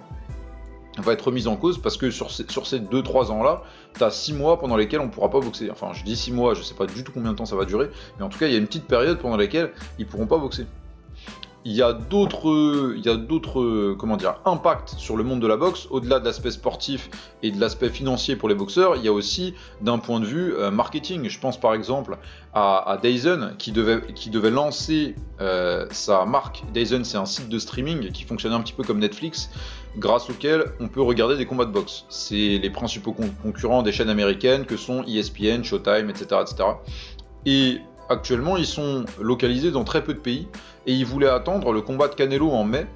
va 1.02 1.14
être 1.14 1.28
remise 1.28 1.48
en 1.48 1.56
cause 1.56 1.78
parce 1.78 1.98
que 1.98 2.12
sur 2.12 2.32
ces, 2.32 2.46
sur 2.50 2.68
ces 2.68 2.80
2-3 2.80 3.32
ans-là, 3.32 3.64
tu 3.98 4.04
as 4.04 4.12
6 4.12 4.34
mois 4.34 4.60
pendant 4.60 4.76
lesquels 4.76 5.00
on 5.00 5.10
pourra 5.10 5.30
pas 5.30 5.40
boxer. 5.40 5.70
Enfin, 5.72 5.92
je 5.94 6.04
dis 6.04 6.16
6 6.16 6.32
mois, 6.32 6.54
je 6.54 6.62
sais 6.62 6.76
pas 6.76 6.86
du 6.86 7.04
tout 7.04 7.12
combien 7.12 7.32
de 7.32 7.38
temps 7.38 7.46
ça 7.46 7.56
va 7.56 7.66
durer, 7.66 7.90
mais 8.18 8.26
en 8.26 8.30
tout 8.30 8.40
cas, 8.40 8.48
il 8.48 8.54
y 8.54 8.56
a 8.56 8.60
une 8.60 8.68
petite 8.68 8.88
période 8.88 9.20
pendant 9.20 9.38
laquelle 9.38 9.72
ils 10.00 10.06
pourront 10.06 10.28
pas 10.28 10.38
boxer 10.38 10.66
il 11.68 11.74
y 11.74 11.82
a 11.82 11.92
d'autres, 11.92 12.94
il 12.96 13.06
y 13.06 13.10
a 13.10 13.18
d'autres, 13.18 13.94
comment 14.00 14.16
dire, 14.16 14.40
impacts 14.46 14.96
sur 14.98 15.18
le 15.18 15.26
monde 15.26 15.42
de 15.42 15.48
la 15.48 15.58
boxe 15.58 15.88
au-delà 15.90 16.22
de 16.22 16.26
l'aspect 16.26 16.52
sportif 16.52 17.10
et 17.44 17.52
de 17.52 17.60
l'aspect 17.60 17.90
financier 17.90 18.38
pour 18.38 18.48
les 18.48 18.56
boxeurs. 18.56 18.96
Il 18.96 19.04
y 19.04 19.10
a 19.10 19.12
aussi 19.12 19.54
d'un 19.82 19.98
point 19.98 20.22
de 20.22 20.26
vue 20.26 20.54
euh, 20.56 20.72
marketing. 20.72 21.28
Je 21.28 21.38
pense 21.38 21.60
par 21.60 21.74
exemple 21.74 22.18
à, 22.54 22.90
à 22.90 22.98
Dyson 22.98 23.52
qui 23.58 23.74
devait, 23.74 24.02
qui 24.16 24.30
devait 24.30 24.50
lancer 24.50 25.16
euh, 25.42 25.86
sa 25.92 26.26
marque. 26.26 26.64
Dyson, 26.74 27.02
c'est 27.04 27.18
un 27.18 27.26
site 27.26 27.50
de 27.50 27.60
streaming 27.60 28.12
qui 28.14 28.24
fonctionnait 28.24 28.56
un 28.56 28.62
petit 28.62 28.72
peu 28.72 28.84
comme 28.84 29.00
Netflix, 29.00 29.50
grâce 29.98 30.30
auquel 30.30 30.66
on 30.80 30.88
peut 30.88 31.02
regarder 31.02 31.38
des 31.38 31.46
combats 31.46 31.66
de 31.66 31.72
boxe. 31.72 32.06
C'est 32.10 32.58
les 32.58 32.70
principaux 32.70 33.16
concurrents 33.44 33.84
des 33.84 33.92
chaînes 33.92 34.10
américaines 34.10 34.66
que 34.66 34.78
sont 34.78 35.04
ESPN, 35.04 35.64
Showtime, 35.64 36.10
etc., 36.10 36.42
etc. 36.42 36.70
Et 37.46 37.82
Actuellement, 38.10 38.56
ils 38.56 38.66
sont 38.66 39.06
localisés 39.20 39.72
dans 39.72 39.84
très 39.84 40.04
peu 40.04 40.14
de 40.14 40.20
pays 40.20 40.48
et 40.86 40.94
ils 40.94 41.06
voulaient 41.06 41.28
attendre 41.28 41.74
le 41.74 41.82
combat 41.82 42.08
de 42.08 42.16
Canelo 42.16 42.52
en 42.52 42.64
mai 42.64 42.88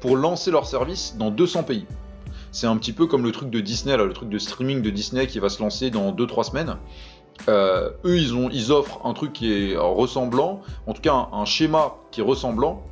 pour 0.00 0.16
lancer 0.16 0.50
leur 0.50 0.66
service 0.66 1.16
dans 1.16 1.30
200 1.30 1.62
pays. 1.62 1.86
C'est 2.52 2.66
un 2.66 2.76
petit 2.76 2.92
peu 2.92 3.06
comme 3.06 3.24
le 3.24 3.32
truc 3.32 3.50
de 3.50 3.60
Disney, 3.60 3.96
là, 3.96 4.04
le 4.04 4.12
truc 4.12 4.28
de 4.28 4.38
streaming 4.38 4.82
de 4.82 4.90
Disney 4.90 5.26
qui 5.26 5.38
va 5.38 5.48
se 5.48 5.62
lancer 5.62 5.90
dans 5.90 6.12
2-3 6.12 6.50
semaines. 6.50 6.76
Euh, 7.48 7.90
eux, 8.04 8.18
ils, 8.18 8.34
ont, 8.34 8.50
ils 8.50 8.72
offrent 8.72 9.00
un 9.06 9.14
truc 9.14 9.32
qui 9.32 9.52
est 9.52 9.76
ressemblant, 9.76 10.60
en 10.86 10.92
tout 10.92 11.02
cas 11.02 11.28
un, 11.32 11.44
schéma 11.44 11.94
qui 12.10 12.20
est 12.20 12.24
ressemblant, 12.24 12.82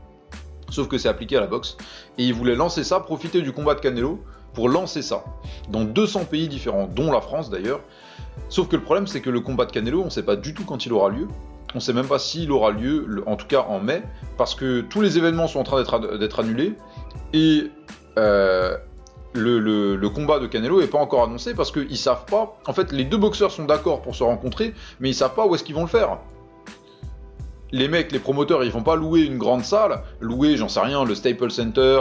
sauf 0.70 0.88
que 0.88 0.98
c'est 0.98 1.08
appliqué 1.08 1.36
à 1.36 1.40
la 1.40 1.46
boxe. 1.46 1.76
Et 2.18 2.24
ils 2.24 2.34
voulaient 2.34 2.54
lancer 2.54 2.84
ça, 2.84 3.00
profiter 3.00 3.42
du 3.42 3.52
combat 3.52 3.74
de 3.74 3.80
Canelo 3.80 4.20
pour 4.54 4.68
lancer 4.68 5.02
ça 5.02 5.24
dans 5.70 5.84
200 5.84 6.24
pays 6.24 6.48
différents, 6.48 6.86
dont 6.86 7.12
la 7.12 7.20
France 7.20 7.50
d'ailleurs. 7.50 7.80
Sauf 8.48 8.68
que 8.68 8.76
le 8.76 8.82
problème, 8.82 9.06
c'est 9.06 9.20
que 9.20 9.30
le 9.30 9.40
combat 9.40 9.66
de 9.66 9.72
Canelo, 9.72 10.02
on 10.02 10.06
ne 10.06 10.10
sait 10.10 10.22
pas 10.22 10.36
du 10.36 10.54
tout 10.54 10.64
quand 10.64 10.86
il 10.86 10.92
aura 10.92 11.10
lieu. 11.10 11.28
On 11.74 11.78
ne 11.78 11.80
sait 11.80 11.92
même 11.92 12.06
pas 12.06 12.18
s'il 12.18 12.50
aura 12.52 12.70
lieu, 12.70 13.22
en 13.26 13.36
tout 13.36 13.46
cas 13.46 13.66
en 13.68 13.80
mai, 13.80 14.02
parce 14.38 14.54
que 14.54 14.80
tous 14.80 15.02
les 15.02 15.18
événements 15.18 15.48
sont 15.48 15.58
en 15.58 15.64
train 15.64 15.82
d'être 16.18 16.40
annulés. 16.40 16.74
Et 17.32 17.70
euh, 18.18 18.76
le, 19.34 20.08
combat 20.08 20.38
de 20.38 20.46
Canelo 20.46 20.80
n'est 20.80 20.86
pas 20.86 20.98
encore 20.98 21.24
annoncé 21.24 21.54
parce 21.54 21.70
qu'ils 21.70 21.98
savent 21.98 22.24
pas. 22.24 22.58
En 22.66 22.72
fait, 22.72 22.92
les 22.92 23.04
deux 23.04 23.18
boxeurs 23.18 23.50
sont 23.50 23.64
d'accord 23.64 24.00
pour 24.00 24.14
se 24.14 24.22
rencontrer, 24.22 24.74
mais 25.00 25.10
ils 25.10 25.14
savent 25.14 25.34
pas 25.34 25.46
où 25.46 25.54
est-ce 25.54 25.64
qu'ils 25.64 25.74
vont 25.74 25.82
le 25.82 25.88
faire 25.88 26.18
les 27.72 27.88
mecs, 27.88 28.12
les 28.12 28.18
promoteurs, 28.18 28.62
ils 28.64 28.70
vont 28.70 28.82
pas 28.82 28.96
louer 28.96 29.22
une 29.22 29.38
grande 29.38 29.64
salle, 29.64 30.02
louer, 30.20 30.56
j'en 30.56 30.68
sais 30.68 30.80
rien, 30.80 31.04
le 31.04 31.14
Staples 31.14 31.50
Center 31.50 32.00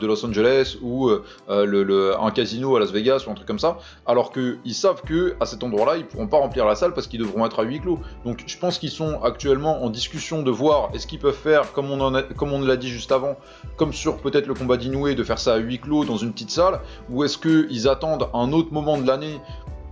de 0.00 0.06
Los 0.06 0.24
Angeles 0.24 0.76
ou 0.82 1.08
euh, 1.08 1.22
le, 1.48 2.20
un 2.20 2.30
casino 2.30 2.76
à 2.76 2.80
Las 2.80 2.90
Vegas 2.90 3.24
ou 3.26 3.30
un 3.30 3.34
truc 3.34 3.46
comme 3.46 3.58
ça, 3.58 3.78
alors 4.06 4.32
qu'ils 4.32 4.74
savent 4.74 5.02
que 5.02 5.34
à 5.40 5.46
cet 5.46 5.62
endroit-là, 5.62 5.96
ils 5.96 6.04
pourront 6.04 6.26
pas 6.26 6.38
remplir 6.38 6.66
la 6.66 6.74
salle 6.74 6.92
parce 6.92 7.06
qu'ils 7.06 7.20
devront 7.20 7.46
être 7.46 7.60
à 7.60 7.62
huis 7.62 7.80
clos. 7.80 8.00
Donc 8.24 8.44
je 8.46 8.58
pense 8.58 8.78
qu'ils 8.78 8.90
sont 8.90 9.22
actuellement 9.22 9.84
en 9.84 9.90
discussion 9.90 10.42
de 10.42 10.50
voir 10.50 10.90
est-ce 10.94 11.06
qu'ils 11.06 11.20
peuvent 11.20 11.34
faire, 11.34 11.72
comme 11.72 11.90
on, 11.90 12.22
comme 12.36 12.52
on 12.52 12.60
l'a 12.60 12.76
dit 12.76 12.88
juste 12.88 13.12
avant, 13.12 13.36
comme 13.76 13.92
sur 13.92 14.18
peut-être 14.18 14.46
le 14.46 14.54
combat 14.54 14.76
d'Inoue, 14.76 15.14
de 15.14 15.24
faire 15.24 15.38
ça 15.38 15.54
à 15.54 15.58
huis 15.58 15.78
clos 15.78 16.04
dans 16.04 16.16
une 16.16 16.32
petite 16.32 16.50
salle, 16.50 16.80
ou 17.10 17.24
est-ce 17.24 17.38
qu'ils 17.38 17.88
attendent 17.88 18.28
un 18.34 18.52
autre 18.52 18.72
moment 18.72 18.98
de 18.98 19.06
l'année 19.06 19.40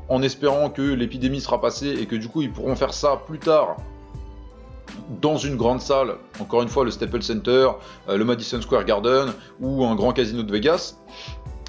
en 0.09 0.23
espérant 0.23 0.71
que 0.71 0.83
l'épidémie 0.83 1.41
sera 1.41 1.61
passée 1.61 1.97
et 2.01 2.07
que 2.07 2.17
du 2.17 2.29
coup 2.29 2.43
ils 2.43 2.53
pourront 2.53 2.77
faire 2.77 2.93
ça 2.93 3.23
plus 3.27 3.39
tard 3.39 3.77
dans 5.21 5.37
une 5.37 5.57
grande 5.57 5.81
salle, 5.81 6.17
encore 6.41 6.63
une 6.63 6.69
fois 6.69 6.85
le 6.85 6.91
Staples 6.91 7.23
Center, 7.23 7.69
euh, 8.09 8.17
le 8.17 8.25
Madison 8.25 8.61
Square 8.61 8.85
Garden 8.85 9.33
ou 9.61 9.85
un 9.85 9.95
grand 9.95 10.13
casino 10.13 10.43
de 10.43 10.53
Vegas. 10.53 10.97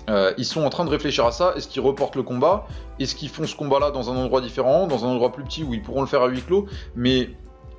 Euh, 0.09 0.33
ils 0.37 0.45
sont 0.45 0.63
en 0.63 0.69
train 0.69 0.85
de 0.85 0.89
réfléchir 0.89 1.25
à 1.25 1.31
ça. 1.31 1.53
Est-ce 1.55 1.67
qu'ils 1.67 1.81
reportent 1.81 2.15
le 2.15 2.23
combat? 2.23 2.67
Est-ce 2.99 3.15
qu'ils 3.15 3.29
font 3.29 3.47
ce 3.47 3.55
combat-là 3.55 3.91
dans 3.91 4.11
un 4.11 4.15
endroit 4.15 4.41
différent, 4.41 4.87
dans 4.87 5.03
un 5.05 5.09
endroit 5.09 5.31
plus 5.31 5.43
petit 5.43 5.63
où 5.63 5.73
ils 5.73 5.81
pourront 5.81 6.01
le 6.01 6.07
faire 6.07 6.21
à 6.21 6.27
huis 6.27 6.41
clos? 6.41 6.67
Mais 6.95 7.29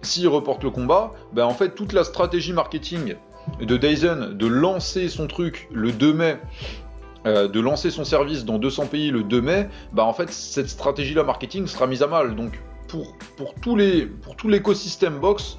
s'ils 0.03 0.29
reportent 0.29 0.65
le 0.65 0.71
combat, 0.71 1.13
ben 1.33 1.45
en 1.45 1.55
fait 1.55 1.75
toute 1.75 1.93
la 1.93 2.05
stratégie 2.05 2.53
marketing 2.53 3.15
de 3.61 3.77
Dyson 3.77 4.33
de 4.35 4.47
lancer 4.47 5.09
son 5.09 5.29
truc 5.29 5.69
le 5.73 5.93
2 5.93 6.13
mai 6.13 6.39
euh, 7.27 7.49
de 7.49 7.59
lancer 7.59 7.91
son 7.91 8.05
service 8.05 8.45
dans 8.45 8.59
200 8.59 8.87
pays 8.87 9.11
le 9.11 9.25
2 9.25 9.41
mai, 9.41 9.69
bah 9.93 10.05
en 10.05 10.13
fait 10.13 10.31
cette 10.31 10.69
stratégie-là 10.69 11.25
marketing 11.25 11.67
sera 11.67 11.89
mise 11.89 12.03
à 12.05 12.07
mal. 12.07 12.37
Donc 12.37 12.61
pour, 12.89 13.17
pour, 13.37 13.55
tous 13.55 13.77
les, 13.77 14.07
pour 14.07 14.37
tout 14.37 14.49
l'écosystème 14.49 15.19
boxe, 15.19 15.59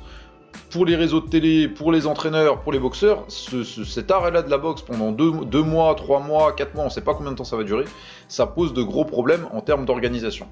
pour 0.69 0.86
les 0.86 0.96
réseaux 0.96 1.22
de 1.22 1.27
télé, 1.29 1.67
pour 1.67 1.91
les 1.91 2.07
entraîneurs, 2.07 2.62
pour 2.62 2.72
les 2.72 2.79
boxeurs, 2.79 3.25
cet 3.27 4.12
arrêt-là 4.12 4.41
de 4.41 4.50
la 4.50 4.57
boxe 4.57 4.81
pendant 4.81 5.12
deux, 5.12 5.63
mois, 5.63 5.96
trois 5.96 6.19
mois, 6.19 6.53
quatre 6.53 6.74
mois, 6.74 6.84
on 6.84 6.88
ne 6.88 6.91
sait 6.91 7.01
pas 7.01 7.13
combien 7.13 7.31
de 7.31 7.38
temps 7.38 7.43
ça 7.43 7.57
va 7.57 7.63
durer, 7.63 7.86
ça 8.27 8.48
pose 8.48 8.74
de 8.74 8.81
gros 8.81 9.05
problèmes 9.05 9.48
en 9.53 9.62
termes 9.62 9.86
d'organisation. 9.86 10.48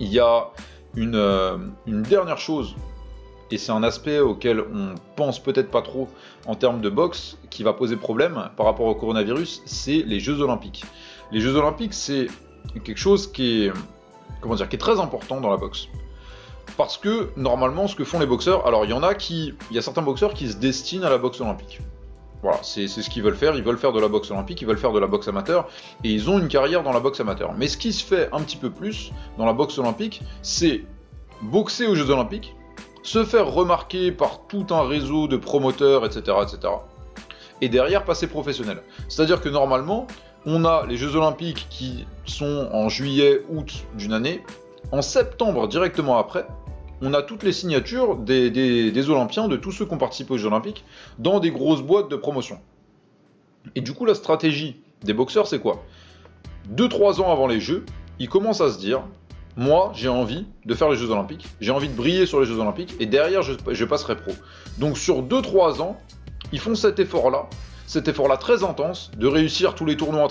Il 0.00 0.08
y 0.08 0.18
a 0.18 0.48
une, 0.96 1.14
euh, 1.14 1.56
une 1.86 2.02
dernière 2.02 2.38
chose, 2.38 2.74
et 3.50 3.58
c'est 3.58 3.72
un 3.72 3.82
aspect 3.82 4.20
auquel 4.20 4.60
on 4.60 4.94
pense 5.16 5.42
peut-être 5.42 5.70
pas 5.70 5.82
trop 5.82 6.08
en 6.46 6.54
termes 6.54 6.80
de 6.80 6.88
boxe, 6.88 7.38
qui 7.50 7.62
va 7.62 7.72
poser 7.72 7.96
problème 7.96 8.50
par 8.56 8.66
rapport 8.66 8.86
au 8.86 8.94
coronavirus, 8.94 9.62
c'est 9.64 10.02
les 10.06 10.20
Jeux 10.20 10.40
Olympiques. 10.40 10.84
Les 11.32 11.40
Jeux 11.40 11.56
Olympiques, 11.56 11.94
c'est 11.94 12.28
quelque 12.84 12.98
chose 12.98 13.30
qui 13.30 13.64
est 13.64 13.72
comment 14.40 14.54
dire, 14.54 14.68
qui 14.68 14.76
est 14.76 14.80
très 14.80 15.00
important 15.00 15.40
dans 15.40 15.50
la 15.50 15.56
boxe. 15.56 15.88
Parce 16.76 16.96
que 16.96 17.30
normalement, 17.36 17.88
ce 17.88 17.96
que 17.96 18.04
font 18.04 18.18
les 18.18 18.26
boxeurs, 18.26 18.66
alors 18.66 18.84
il 18.84 18.90
y 18.90 18.94
en 18.94 19.02
a 19.02 19.14
qui, 19.14 19.54
il 19.70 19.76
y 19.76 19.78
a 19.78 19.82
certains 19.82 20.02
boxeurs 20.02 20.34
qui 20.34 20.48
se 20.48 20.56
destinent 20.56 21.06
à 21.06 21.10
la 21.10 21.18
boxe 21.18 21.40
olympique. 21.40 21.80
Voilà, 22.42 22.58
c'est 22.62 22.88
ce 22.88 23.10
qu'ils 23.10 23.22
veulent 23.22 23.36
faire. 23.36 23.54
Ils 23.54 23.62
veulent 23.62 23.78
faire 23.78 23.92
de 23.92 24.00
la 24.00 24.08
boxe 24.08 24.30
olympique, 24.30 24.62
ils 24.62 24.66
veulent 24.66 24.78
faire 24.78 24.92
de 24.92 24.98
la 24.98 25.06
boxe 25.06 25.28
amateur, 25.28 25.68
et 26.04 26.10
ils 26.10 26.30
ont 26.30 26.38
une 26.38 26.48
carrière 26.48 26.82
dans 26.82 26.92
la 26.92 27.00
boxe 27.00 27.20
amateur. 27.20 27.52
Mais 27.52 27.68
ce 27.68 27.76
qui 27.76 27.92
se 27.92 28.04
fait 28.04 28.28
un 28.32 28.40
petit 28.40 28.56
peu 28.56 28.70
plus 28.70 29.12
dans 29.36 29.44
la 29.44 29.52
boxe 29.52 29.78
olympique, 29.78 30.22
c'est 30.42 30.84
boxer 31.42 31.86
aux 31.86 31.94
Jeux 31.94 32.10
olympiques, 32.10 32.54
se 33.02 33.24
faire 33.24 33.50
remarquer 33.50 34.12
par 34.12 34.46
tout 34.46 34.66
un 34.70 34.86
réseau 34.86 35.26
de 35.26 35.36
promoteurs, 35.36 36.06
etc., 36.06 36.36
etc. 36.42 36.72
Et 37.60 37.68
derrière 37.68 38.04
passer 38.04 38.26
professionnel. 38.26 38.82
C'est-à-dire 39.08 39.42
que 39.42 39.50
normalement, 39.50 40.06
on 40.46 40.64
a 40.64 40.86
les 40.86 40.96
Jeux 40.96 41.16
Olympiques 41.16 41.66
qui 41.70 42.06
sont 42.24 42.68
en 42.72 42.88
juillet, 42.88 43.42
août 43.50 43.84
d'une 43.94 44.12
année. 44.12 44.42
En 44.92 45.02
septembre, 45.02 45.68
directement 45.68 46.18
après, 46.18 46.46
on 47.02 47.14
a 47.14 47.22
toutes 47.22 47.42
les 47.42 47.52
signatures 47.52 48.16
des, 48.16 49.10
Olympiens, 49.10 49.48
de 49.48 49.56
tous 49.56 49.72
ceux 49.72 49.86
qui 49.86 49.94
ont 49.94 49.98
participé 49.98 50.34
aux 50.34 50.38
Jeux 50.38 50.46
Olympiques, 50.46 50.84
dans 51.18 51.40
des 51.40 51.50
grosses 51.50 51.82
boîtes 51.82 52.08
de 52.08 52.16
promotion. 52.16 52.58
Et 53.74 53.80
du 53.80 53.92
coup, 53.92 54.06
la 54.06 54.14
stratégie 54.14 54.80
des 55.02 55.12
boxeurs, 55.12 55.46
c'est 55.46 55.60
quoi? 55.60 55.82
2-3 56.74 57.20
ans 57.20 57.30
avant 57.30 57.46
les 57.46 57.60
Jeux, 57.60 57.84
ils 58.18 58.28
commencent 58.28 58.60
à 58.60 58.70
se 58.70 58.78
dire 58.78 59.02
moi, 59.56 59.92
j'ai 59.94 60.08
envie 60.08 60.46
de 60.64 60.74
faire 60.74 60.88
les 60.88 60.96
Jeux 60.96 61.10
Olympiques, 61.10 61.46
j'ai 61.60 61.72
envie 61.72 61.88
de 61.88 61.94
briller 61.94 62.24
sur 62.24 62.40
les 62.40 62.46
Jeux 62.46 62.58
Olympiques, 62.58 62.94
et 63.00 63.06
derrière, 63.06 63.42
je, 63.42 63.54
je 63.70 63.84
passerai 63.84 64.16
pro. 64.16 64.32
Donc, 64.78 64.96
sur 64.96 65.22
2-3 65.22 65.82
ans, 65.82 65.98
ils 66.52 66.60
font 66.60 66.74
cet 66.74 66.98
effort-là 66.98 67.48
cet 67.90 68.06
effort-là 68.06 68.36
très 68.36 68.62
intense, 68.62 69.10
de 69.16 69.26
réussir 69.26 69.74
tous 69.74 69.84
les 69.84 69.96
tournois 69.96 70.28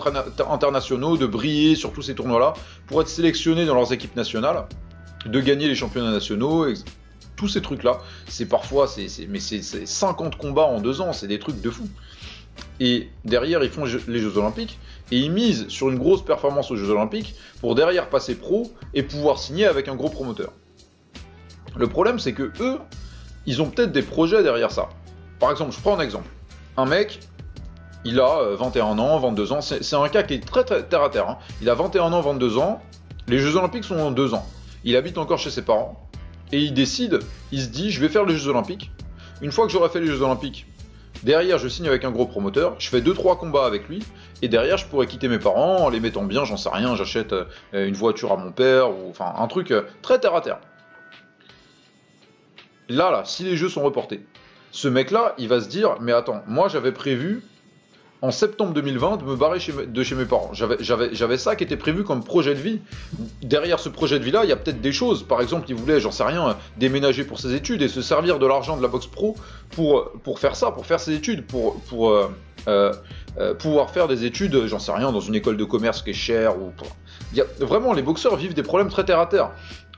internationaux, 0.50 1.18
de 1.18 1.26
briller 1.26 1.76
sur 1.76 1.92
tous 1.92 2.04
ces 2.04 2.16
tournois-là, 2.16 2.54
pour 2.88 3.02
être 3.02 3.10
sélectionné 3.10 3.66
dans 3.66 3.76
leurs 3.76 3.92
équipes 3.92 4.16
nationales, 4.16 4.66
de 5.26 5.42
gagner 5.42 5.68
les 5.68 5.76
championnats 5.76 6.12
nationaux, 6.12 6.66
tous 7.36 7.50
ces 7.50 7.62
trucs-là. 7.62 8.00
C'est 8.30 8.46
parfois, 8.46 8.88
c'est, 8.88 9.10
mais 9.28 9.42
c'est 9.42 9.62
50 9.62 10.38
combats 10.38 10.68
en 10.68 10.80
deux 10.80 11.02
ans, 11.02 11.12
c'est 11.12 11.28
des 11.28 11.38
trucs 11.38 11.60
de 11.60 11.70
fou. 11.70 11.90
Et 12.80 13.10
derrière, 13.26 13.62
ils 13.62 13.70
font 13.70 13.84
les 13.84 14.20
Jeux 14.20 14.38
Olympiques 14.38 14.80
et 15.12 15.18
ils 15.18 15.30
misent 15.30 15.68
sur 15.68 15.90
une 15.90 16.00
grosse 16.00 16.24
performance 16.24 16.72
aux 16.72 16.78
Jeux 16.78 16.90
Olympiques 16.90 17.36
pour 17.60 17.76
derrière 17.76 18.08
passer 18.10 18.36
pro 18.36 18.72
et 18.94 19.04
pouvoir 19.04 19.38
signer 19.38 19.66
avec 19.66 19.90
un 19.90 19.96
gros 19.96 20.10
promoteur. 20.10 20.54
Le 21.76 21.88
problème, 21.88 22.20
c'est 22.20 22.32
que 22.32 22.54
eux, 22.62 22.78
ils 23.46 23.62
ont 23.62 23.70
peut-être 23.70 23.92
des 23.92 24.02
projets 24.02 24.44
derrière 24.44 24.72
ça. 24.72 24.88
Par 25.42 25.52
exemple, 25.52 25.74
je 25.76 25.82
prends 25.82 25.98
un 25.98 26.02
exemple. 26.02 26.30
Un 26.78 26.86
mec, 26.86 27.20
il 28.06 28.20
a 28.20 28.56
21 28.56 28.86
euh, 28.86 29.02
ans, 29.02 29.20
22 29.20 29.52
ans. 29.52 29.62
C'est 29.62 29.96
un 29.96 30.10
cas 30.10 30.24
qui 30.24 30.36
est 30.36 30.46
très, 30.46 30.64
terre 30.64 31.04
à 31.04 31.10
terre. 31.10 31.30
Hein. 31.30 31.38
Il 31.62 31.70
a 31.70 31.76
21 31.76 32.14
ans, 32.14 32.22
22 32.22 32.58
ans. 32.58 32.82
Les 33.28 33.40
Jeux 33.40 33.56
Olympiques 33.56 33.84
sont 33.84 34.00
en 34.00 34.12
2 34.12 34.34
ans. 34.34 34.46
Il 34.84 34.96
habite 34.96 35.18
encore 35.18 35.40
chez 35.40 35.52
ses 35.52 35.64
parents. 35.64 36.08
Et 36.52 36.60
il 36.60 36.74
décide, 36.74 37.20
il 37.52 37.62
se 37.62 37.68
dit, 37.68 37.92
je 37.92 38.02
vais 38.02 38.10
faire 38.10 38.26
les 38.26 38.36
Jeux 38.36 38.50
Olympiques. 38.50 38.92
Une 39.42 39.52
fois 39.52 39.66
que 39.66 39.72
j'aurai 39.72 39.90
fait 39.90 40.00
les 40.00 40.08
Jeux 40.08 40.22
Olympiques, 40.22 40.66
derrière, 41.24 41.60
je 41.60 41.68
signe 41.68 41.88
avec 41.88 42.04
un 42.06 42.12
gros 42.12 42.26
promoteur. 42.26 42.76
Je 42.80 42.90
fais 42.90 43.02
2-3 43.02 43.38
combats 43.38 43.66
avec 43.66 43.88
lui. 43.88 44.04
Et 44.42 44.48
derrière, 44.48 44.78
je 44.78 44.86
pourrais 44.88 45.06
quitter 45.06 45.28
mes 45.28 45.40
parents 45.40 45.86
en 45.86 45.90
les 45.90 46.00
mettant 46.00 46.24
bien, 46.24 46.46
j'en 46.46 46.58
sais 46.58 46.70
rien. 46.70 46.96
J'achète 46.96 47.34
euh, 47.34 47.46
une 47.74 47.94
voiture 47.94 48.32
à 48.32 48.38
mon 48.38 48.52
père. 48.52 48.90
ou 48.90 49.10
Enfin, 49.10 49.34
un 49.38 49.48
truc 49.48 49.72
euh, 49.72 49.84
très 50.02 50.20
terre 50.20 50.36
à 50.36 50.42
terre. 50.42 50.60
Là, 52.88 53.12
là, 53.12 53.24
si 53.26 53.44
les 53.44 53.56
Jeux 53.56 53.70
sont 53.70 53.84
reportés, 53.84 54.26
ce 54.72 54.88
mec-là, 54.88 55.36
il 55.38 55.48
va 55.48 55.62
se 55.62 55.68
dire, 55.68 55.98
mais 56.00 56.12
attends, 56.12 56.42
moi 56.48 56.68
j'avais 56.70 56.92
prévu 56.92 57.44
en 58.22 58.32
septembre 58.32 58.74
2020 58.74 59.18
de 59.18 59.24
me 59.24 59.36
barrer 59.36 59.60
de 59.88 60.04
chez 60.04 60.16
mes 60.16 60.26
parents. 60.26 60.52
J'avais 60.54 61.38
ça 61.38 61.56
qui 61.56 61.64
était 61.64 61.78
prévu 61.78 62.04
comme 62.04 62.24
projet 62.24 62.54
de 62.54 62.60
vie. 62.60 62.82
Derrière 63.42 63.80
ce 63.80 63.88
projet 63.88 64.20
de 64.20 64.26
vie-là, 64.26 64.44
il 64.44 64.50
y 64.50 64.52
a 64.52 64.58
peut-être 64.58 64.82
des 64.82 64.92
choses. 64.92 65.24
Par 65.24 65.42
exemple, 65.42 65.66
il 65.70 65.76
voulait, 65.76 66.02
j'en 66.02 66.12
sais 66.12 66.24
rien, 66.24 66.58
déménager 66.78 67.24
pour 67.24 67.40
ses 67.40 67.54
études 67.54 67.82
et 67.82 67.88
se 67.88 68.02
servir 68.02 68.38
de 68.40 68.46
l'argent 68.46 68.76
de 68.76 68.82
la 68.82 68.90
boxe 68.90 69.08
pro 69.08 69.36
pour, 69.72 70.12
pour 70.24 70.40
faire 70.40 70.56
ça, 70.56 70.72
pour 70.72 70.86
faire 70.86 71.00
ses 71.00 71.14
études, 71.14 71.46
pour, 71.46 71.80
pour 71.84 72.10
euh, 72.10 72.30
euh, 72.68 72.94
euh, 73.38 73.54
pouvoir 73.54 73.92
faire 73.92 74.10
des 74.10 74.26
études, 74.26 74.66
j'en 74.66 74.80
sais 74.80 74.92
rien, 74.92 75.14
dans 75.14 75.22
une 75.22 75.36
école 75.36 75.56
de 75.56 75.64
commerce 75.64 76.02
qui 76.02 76.10
est 76.10 76.14
chère. 76.14 76.58
Ou... 76.58 76.74
Il 77.32 77.38
y 77.38 77.42
a, 77.42 77.46
vraiment, 77.60 77.94
les 77.94 78.02
boxeurs 78.02 78.36
vivent 78.36 78.54
des 78.54 78.64
problèmes 78.64 78.90
très 78.90 79.06
terre 79.06 79.20
à 79.20 79.28
terre. 79.28 79.52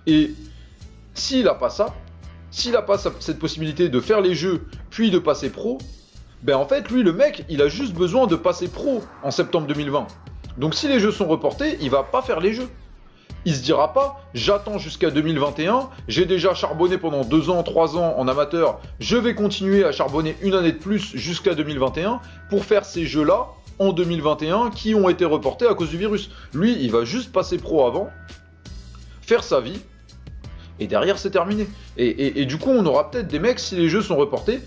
Et 0.05 0.31
s'il 1.15 1.45
n'a 1.45 1.55
pas 1.55 1.71
ça, 1.71 1.95
s'il 2.51 2.73
n'a 2.73 2.83
pas 2.83 2.99
cette 2.99 3.39
possibilité 3.39 3.89
de 3.89 3.99
faire 3.99 4.21
les 4.21 4.35
jeux, 4.35 4.65
puis 4.91 5.09
de 5.09 5.17
passer 5.17 5.49
pro, 5.49 5.79
ben 6.43 6.55
en 6.55 6.65
fait, 6.65 6.89
lui, 6.89 7.03
le 7.03 7.13
mec, 7.13 7.45
il 7.49 7.61
a 7.61 7.67
juste 7.67 7.93
besoin 7.93 8.27
de 8.27 8.35
passer 8.35 8.67
pro 8.67 9.03
en 9.23 9.31
septembre 9.31 9.67
2020. 9.67 10.07
Donc 10.57 10.75
si 10.75 10.87
les 10.87 10.99
jeux 10.99 11.11
sont 11.11 11.27
reportés, 11.27 11.77
il 11.81 11.89
va 11.89 12.03
pas 12.03 12.21
faire 12.21 12.39
les 12.39 12.53
jeux. 12.53 12.67
Il 13.45 13.55
se 13.55 13.63
dira 13.63 13.93
pas, 13.93 14.21
j'attends 14.35 14.77
jusqu'à 14.77 15.09
2021, 15.09 15.89
j'ai 16.07 16.25
déjà 16.25 16.53
charbonné 16.53 16.99
pendant 16.99 17.23
2 17.23 17.49
ans, 17.49 17.63
3 17.63 17.97
ans 17.97 18.15
en 18.17 18.27
amateur, 18.27 18.79
je 18.99 19.17
vais 19.17 19.33
continuer 19.33 19.83
à 19.83 19.91
charbonner 19.91 20.35
une 20.43 20.53
année 20.53 20.73
de 20.73 20.77
plus 20.77 21.15
jusqu'à 21.15 21.55
2021 21.55 22.19
pour 22.51 22.65
faire 22.65 22.85
ces 22.85 23.05
jeux-là 23.05 23.47
en 23.79 23.93
2021 23.93 24.69
qui 24.69 24.93
ont 24.93 25.09
été 25.09 25.25
reportés 25.25 25.65
à 25.65 25.73
cause 25.73 25.89
du 25.89 25.97
virus. 25.97 26.29
Lui, 26.53 26.77
il 26.81 26.91
va 26.91 27.03
juste 27.03 27.31
passer 27.31 27.57
pro 27.57 27.87
avant, 27.87 28.11
faire 29.23 29.43
sa 29.43 29.59
vie, 29.59 29.79
et 30.79 30.85
derrière 30.85 31.17
c'est 31.17 31.31
terminé. 31.31 31.67
Et, 31.97 32.41
et, 32.41 32.45
du 32.45 32.57
coup, 32.57 32.69
on 32.69 32.85
aura 32.85 33.09
peut-être 33.09 33.27
des 33.27 33.39
mecs, 33.39 33.59
si 33.59 33.75
les 33.75 33.89
jeux 33.89 34.01
sont 34.01 34.17
reportés, 34.17 34.61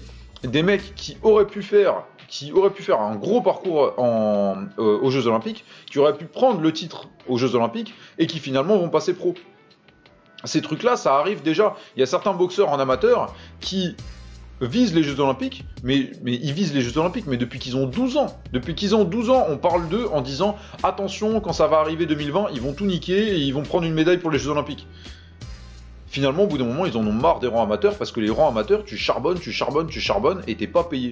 des 0.46 0.62
mecs 0.62 0.94
qui 0.94 1.16
auraient 1.22 1.46
pu 1.46 1.62
faire, 1.62 2.04
qui 2.28 2.52
aurait 2.52 2.70
pu 2.70 2.82
faire 2.82 3.00
un 3.00 3.16
gros 3.16 3.40
parcours 3.40 3.94
en, 3.98 4.64
aux 4.78 5.10
Jeux 5.10 5.26
Olympiques, 5.26 5.64
qui 5.90 5.98
aurait 5.98 6.16
pu 6.16 6.26
prendre 6.26 6.60
le 6.60 6.72
titre 6.72 7.08
aux 7.28 7.38
Jeux 7.38 7.54
Olympiques 7.54 7.94
et 8.18 8.26
qui 8.26 8.38
finalement 8.38 8.76
vont 8.76 8.88
passer 8.88 9.14
pro. 9.14 9.34
Ces 10.44 10.60
trucs-là, 10.60 10.96
ça 10.96 11.14
arrive 11.14 11.42
déjà. 11.42 11.74
Il 11.96 12.00
y 12.00 12.02
a 12.02 12.06
certains 12.06 12.34
boxeurs 12.34 12.68
en 12.68 12.78
amateur 12.78 13.34
qui 13.60 13.96
visent 14.60 14.94
les 14.94 15.02
Jeux 15.02 15.18
Olympiques, 15.20 15.64
mais, 15.82 16.10
mais 16.22 16.34
ils 16.34 16.52
visent 16.52 16.74
les 16.74 16.80
Jeux 16.80 16.98
Olympiques, 16.98 17.26
mais 17.26 17.36
depuis 17.36 17.58
qu'ils 17.58 17.76
ont 17.76 17.86
12 17.86 18.16
ans. 18.16 18.26
Depuis 18.52 18.74
qu'ils 18.74 18.94
ont 18.94 19.04
12 19.04 19.30
ans, 19.30 19.46
on 19.48 19.56
parle 19.56 19.88
d'eux 19.88 20.06
en 20.12 20.20
disant 20.20 20.56
attention, 20.82 21.40
quand 21.40 21.52
ça 21.52 21.66
va 21.66 21.78
arriver 21.78 22.06
2020, 22.06 22.48
ils 22.54 22.60
vont 22.60 22.72
tout 22.72 22.86
niquer 22.86 23.36
et 23.36 23.38
ils 23.38 23.52
vont 23.52 23.62
prendre 23.62 23.84
une 23.84 23.94
médaille 23.94 24.18
pour 24.18 24.30
les 24.30 24.38
Jeux 24.38 24.50
Olympiques. 24.50 24.86
Finalement, 26.14 26.44
au 26.44 26.47
bout 26.47 26.59
d'un 26.59 26.64
moment, 26.64 26.87
ils 26.87 26.97
en 26.97 27.04
ont 27.04 27.12
marre 27.12 27.40
des 27.40 27.49
rangs 27.49 27.64
amateurs 27.64 27.99
parce 27.99 28.12
que 28.12 28.21
les 28.21 28.30
rangs 28.30 28.49
amateurs, 28.49 28.85
tu 28.85 28.97
charbonnes, 28.97 29.40
tu 29.40 29.50
charbonnes, 29.50 29.88
tu 29.88 30.00
charbonnes 30.00 30.42
et 30.47 30.54
t'es 30.54 30.68
pas 30.68 30.85
payé. 30.85 31.11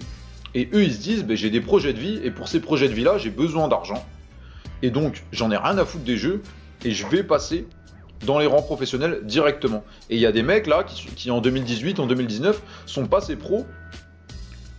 Et 0.54 0.68
eux, 0.72 0.84
ils 0.84 0.92
se 0.92 1.00
disent 1.00 1.24
ben, 1.24 1.36
j'ai 1.36 1.50
des 1.50 1.60
projets 1.60 1.92
de 1.92 1.98
vie 1.98 2.20
et 2.22 2.30
pour 2.30 2.46
ces 2.46 2.60
projets 2.60 2.88
de 2.88 2.94
vie-là, 2.94 3.18
j'ai 3.18 3.30
besoin 3.30 3.66
d'argent. 3.66 4.06
Et 4.80 4.90
donc, 4.90 5.24
j'en 5.32 5.50
ai 5.50 5.56
rien 5.56 5.76
à 5.76 5.84
foutre 5.84 6.04
des 6.04 6.16
jeux 6.16 6.40
et 6.84 6.92
je 6.92 7.04
vais 7.08 7.24
passer 7.24 7.66
dans 8.26 8.38
les 8.38 8.46
rangs 8.46 8.62
professionnels 8.62 9.22
directement. 9.24 9.82
Et 10.08 10.14
il 10.14 10.20
y 10.20 10.26
a 10.26 10.30
des 10.30 10.44
mecs 10.44 10.68
là 10.68 10.84
qui, 10.84 11.32
en 11.32 11.40
2018, 11.40 11.98
en 11.98 12.06
2019 12.06 12.62
sont 12.86 13.06
passés 13.06 13.34
pros 13.34 13.66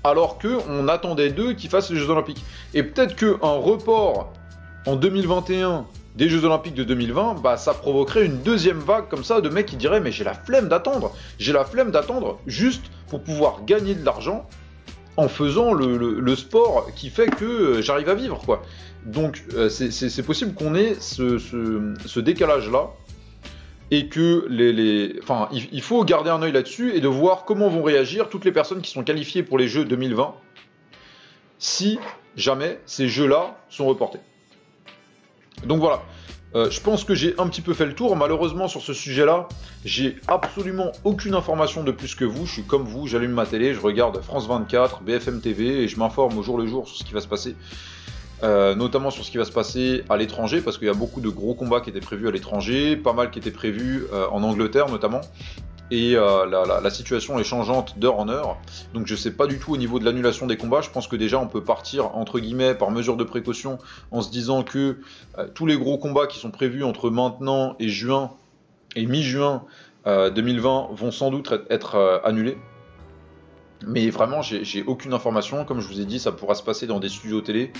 alors 0.06 0.38
que 0.38 0.58
on 0.70 0.88
attendait 0.88 1.32
d'eux 1.32 1.52
qu'ils 1.52 1.70
fassent 1.70 1.92
les 1.92 2.00
Jeux 2.00 2.10
Olympiques. 2.10 2.46
Et 2.74 2.84
peut-être 2.84 3.18
qu'un 3.18 3.36
report 3.42 4.32
en 4.86 4.96
2021 4.96 5.86
des 6.16 6.30
Jeux 6.30 6.46
Olympiques 6.46 6.76
de 6.76 6.84
2020, 6.84 7.42
bah 7.42 7.58
ça 7.58 7.74
provoquerait 7.74 8.26
une 8.26 8.42
deuxième 8.42 8.80
vague 8.80 9.10
comme 9.10 9.24
ça 9.24 9.42
de 9.42 9.50
mecs 9.50 9.66
qui 9.66 9.78
diraient 9.78 10.00
mais 10.00 10.12
j'ai 10.12 10.24
la 10.24 10.34
flemme 10.34 10.68
d'attendre, 10.68 11.16
j'ai 11.40 11.54
la 11.54 11.66
flemme 11.66 11.92
d'attendre 11.92 12.40
juste 12.46 12.86
pour 13.08 13.24
pouvoir 13.24 13.66
gagner 13.66 13.96
de 13.96 14.06
l'argent 14.06 14.48
en 15.18 15.28
faisant 15.28 15.74
le, 15.74 16.36
sport 16.36 16.88
qui 16.96 17.10
fait 17.10 17.28
que 17.28 17.82
j'arrive 17.82 18.10
à 18.10 18.16
vivre 18.16 18.40
quoi. 18.46 18.62
Donc 19.06 19.44
euh, 19.54 19.70
c'est 19.70 20.24
possible 20.24 20.54
qu'on 20.54 20.76
ait 20.76 20.96
ce, 21.00 22.20
décalage 22.20 22.70
là 22.70 22.92
et 23.92 24.08
que 24.08 24.46
les, 24.50 25.20
Enfin, 25.22 25.50
il, 25.52 25.82
faut 25.82 26.04
garder 26.04 26.30
un 26.30 26.42
œil 26.42 26.52
là-dessus 26.52 26.96
et 26.96 27.02
de 27.02 27.08
voir 27.08 27.46
comment 27.46 27.70
vont 27.70 27.84
réagir 27.84 28.30
toutes 28.30 28.46
les 28.46 28.52
personnes 28.52 28.82
qui 28.82 28.92
sont 28.92 29.04
qualifiées 29.04 29.44
pour 29.44 29.58
les 29.58 29.68
Jeux 29.68 29.86
2020 29.86 30.34
si 31.60 32.00
jamais 32.36 32.80
ces 32.86 33.08
Jeux-là 33.08 33.58
sont 33.70 33.86
reportés. 33.86 34.20
Donc 35.66 35.80
voilà. 35.80 36.02
Euh, 36.56 36.70
je 36.70 36.80
pense 36.82 37.04
que 37.04 37.16
j'ai 37.16 37.34
un 37.40 37.48
petit 37.48 37.62
peu 37.62 37.74
fait 37.74 37.86
le 37.86 37.94
tour. 37.94 38.16
Malheureusement, 38.16 38.68
sur 38.68 38.82
ce 38.82 38.94
sujet-là, 38.94 39.48
j'ai 39.86 40.18
absolument 40.28 40.92
aucune 41.04 41.34
information 41.34 41.84
de 41.84 41.92
plus 41.92 42.14
que 42.14 42.26
vous. 42.26 42.46
Je 42.46 42.54
suis 42.54 42.64
comme 42.64 42.84
vous, 42.84 43.08
j'allume 43.08 43.32
ma 43.32 43.46
télé, 43.46 43.74
je 43.74 43.80
regarde 43.80 44.22
France 44.22 44.48
24, 44.48 45.02
BFM 45.02 45.42
TV 45.42 45.84
et 45.84 45.88
je 45.88 45.98
m'informe 45.98 46.38
au 46.38 46.44
jour 46.44 46.60
le 46.60 46.68
jour 46.68 46.88
sur 46.88 46.98
ce 46.98 47.04
qui 47.04 47.14
va 47.14 47.22
se 47.22 47.28
passer. 47.28 47.56
Euh, 48.44 48.76
notamment 48.76 49.10
sur 49.10 49.24
ce 49.24 49.32
qui 49.32 49.38
va 49.38 49.46
se 49.46 49.54
passer 49.54 50.04
à 50.10 50.18
l'étranger, 50.18 50.60
parce 50.60 50.78
qu'il 50.78 50.88
y 50.88 50.90
a 50.90 50.96
beaucoup 50.96 51.22
de 51.22 51.30
gros 51.30 51.54
combats 51.54 51.80
qui 51.80 51.90
étaient 51.90 52.02
prévus 52.02 52.28
à 52.28 52.32
l'étranger, 52.32 52.98
pas 52.98 53.14
mal 53.14 53.32
qui 53.32 53.40
étaient 53.40 53.52
prévus 53.52 54.04
euh, 54.12 54.28
en 54.32 54.44
Angleterre 54.44 54.90
notamment, 54.90 55.22
et 55.92 56.16
euh, 56.16 56.46
la, 56.46 56.90
situation 56.90 57.40
est 57.40 57.44
changeante 57.44 58.00
d'heure 58.00 58.20
en 58.20 58.30
heure, 58.30 58.58
donc 58.94 59.08
je 59.08 59.16
sais 59.16 59.32
pas 59.32 59.48
du 59.48 59.60
tout 59.60 59.74
au 59.74 59.78
niveau 59.78 60.00
de 60.00 60.06
l'annulation 60.06 60.48
des 60.48 60.58
combats, 60.58 60.82
je 60.82 60.90
pense 60.90 61.08
que 61.08 61.16
déjà 61.16 61.40
on 61.40 61.48
peut 61.48 61.64
partir 61.64 62.16
entre 62.16 62.40
guillemets 62.40 62.74
par 62.74 62.90
mesure 62.92 63.18
de 63.18 63.24
précaution 63.24 63.80
en 64.12 64.22
se 64.22 64.32
disant 64.32 64.64
que 64.64 64.98
tous 65.54 65.66
les 65.66 65.78
gros 65.78 65.98
combats 65.98 66.28
qui 66.28 66.40
sont 66.40 66.52
prévus 66.52 66.84
entre 66.84 67.10
maintenant 67.10 67.76
et 67.80 67.90
juin, 67.90 68.32
et 68.96 69.06
mi-juin 69.06 69.64
2020 70.06 70.90
vont 70.92 71.12
sans 71.12 71.32
doute 71.32 71.54
être 71.70 72.22
annulés. 72.24 72.58
Mais 73.86 74.10
vraiment, 74.10 74.42
j'ai 74.42 74.84
aucune 74.84 75.14
information. 75.14 75.66
Comme 75.66 75.82
je 75.82 75.88
vous 75.88 76.00
ai 76.00 76.06
dit, 76.06 76.20
ça 76.20 76.32
pourra 76.32 76.56
se 76.56 76.64
passer 76.64 76.88
dans 76.88 77.00
des 77.00 77.10
studios 77.10 77.42
télé. 77.42 77.72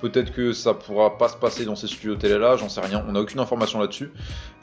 Peut-être 0.00 0.32
que 0.32 0.52
ça 0.52 0.74
pourra 0.74 1.18
pas 1.18 1.28
se 1.28 1.36
passer 1.36 1.64
dans 1.64 1.76
ces 1.76 1.86
studios 1.86 2.16
télé 2.16 2.38
là, 2.38 2.56
j'en 2.56 2.68
sais 2.68 2.80
rien, 2.80 3.04
on 3.08 3.12
n'a 3.12 3.20
aucune 3.20 3.40
information 3.40 3.80
là-dessus. 3.80 4.10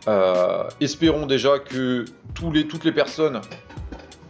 Euh, 0.08 0.64
espérons 0.80 1.26
déjà 1.26 1.60
que 1.60 2.06
toutes 2.34 2.84
les 2.84 2.92
personnes 2.92 3.42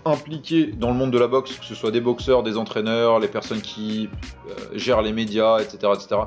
impliquées 0.05 0.67
dans 0.67 0.89
le 0.89 0.95
monde 0.95 1.11
de 1.11 1.17
la 1.17 1.27
boxe, 1.27 1.53
que 1.57 1.65
ce 1.65 1.75
soit 1.75 1.91
des 1.91 2.01
boxeurs, 2.01 2.43
des 2.43 2.57
entraîneurs, 2.57 3.19
les 3.19 3.27
personnes 3.27 3.61
qui 3.61 4.09
euh, 4.49 4.53
gèrent 4.73 5.01
les 5.01 5.13
médias, 5.13 5.59
etc., 5.59 5.93
etc., 5.93 6.21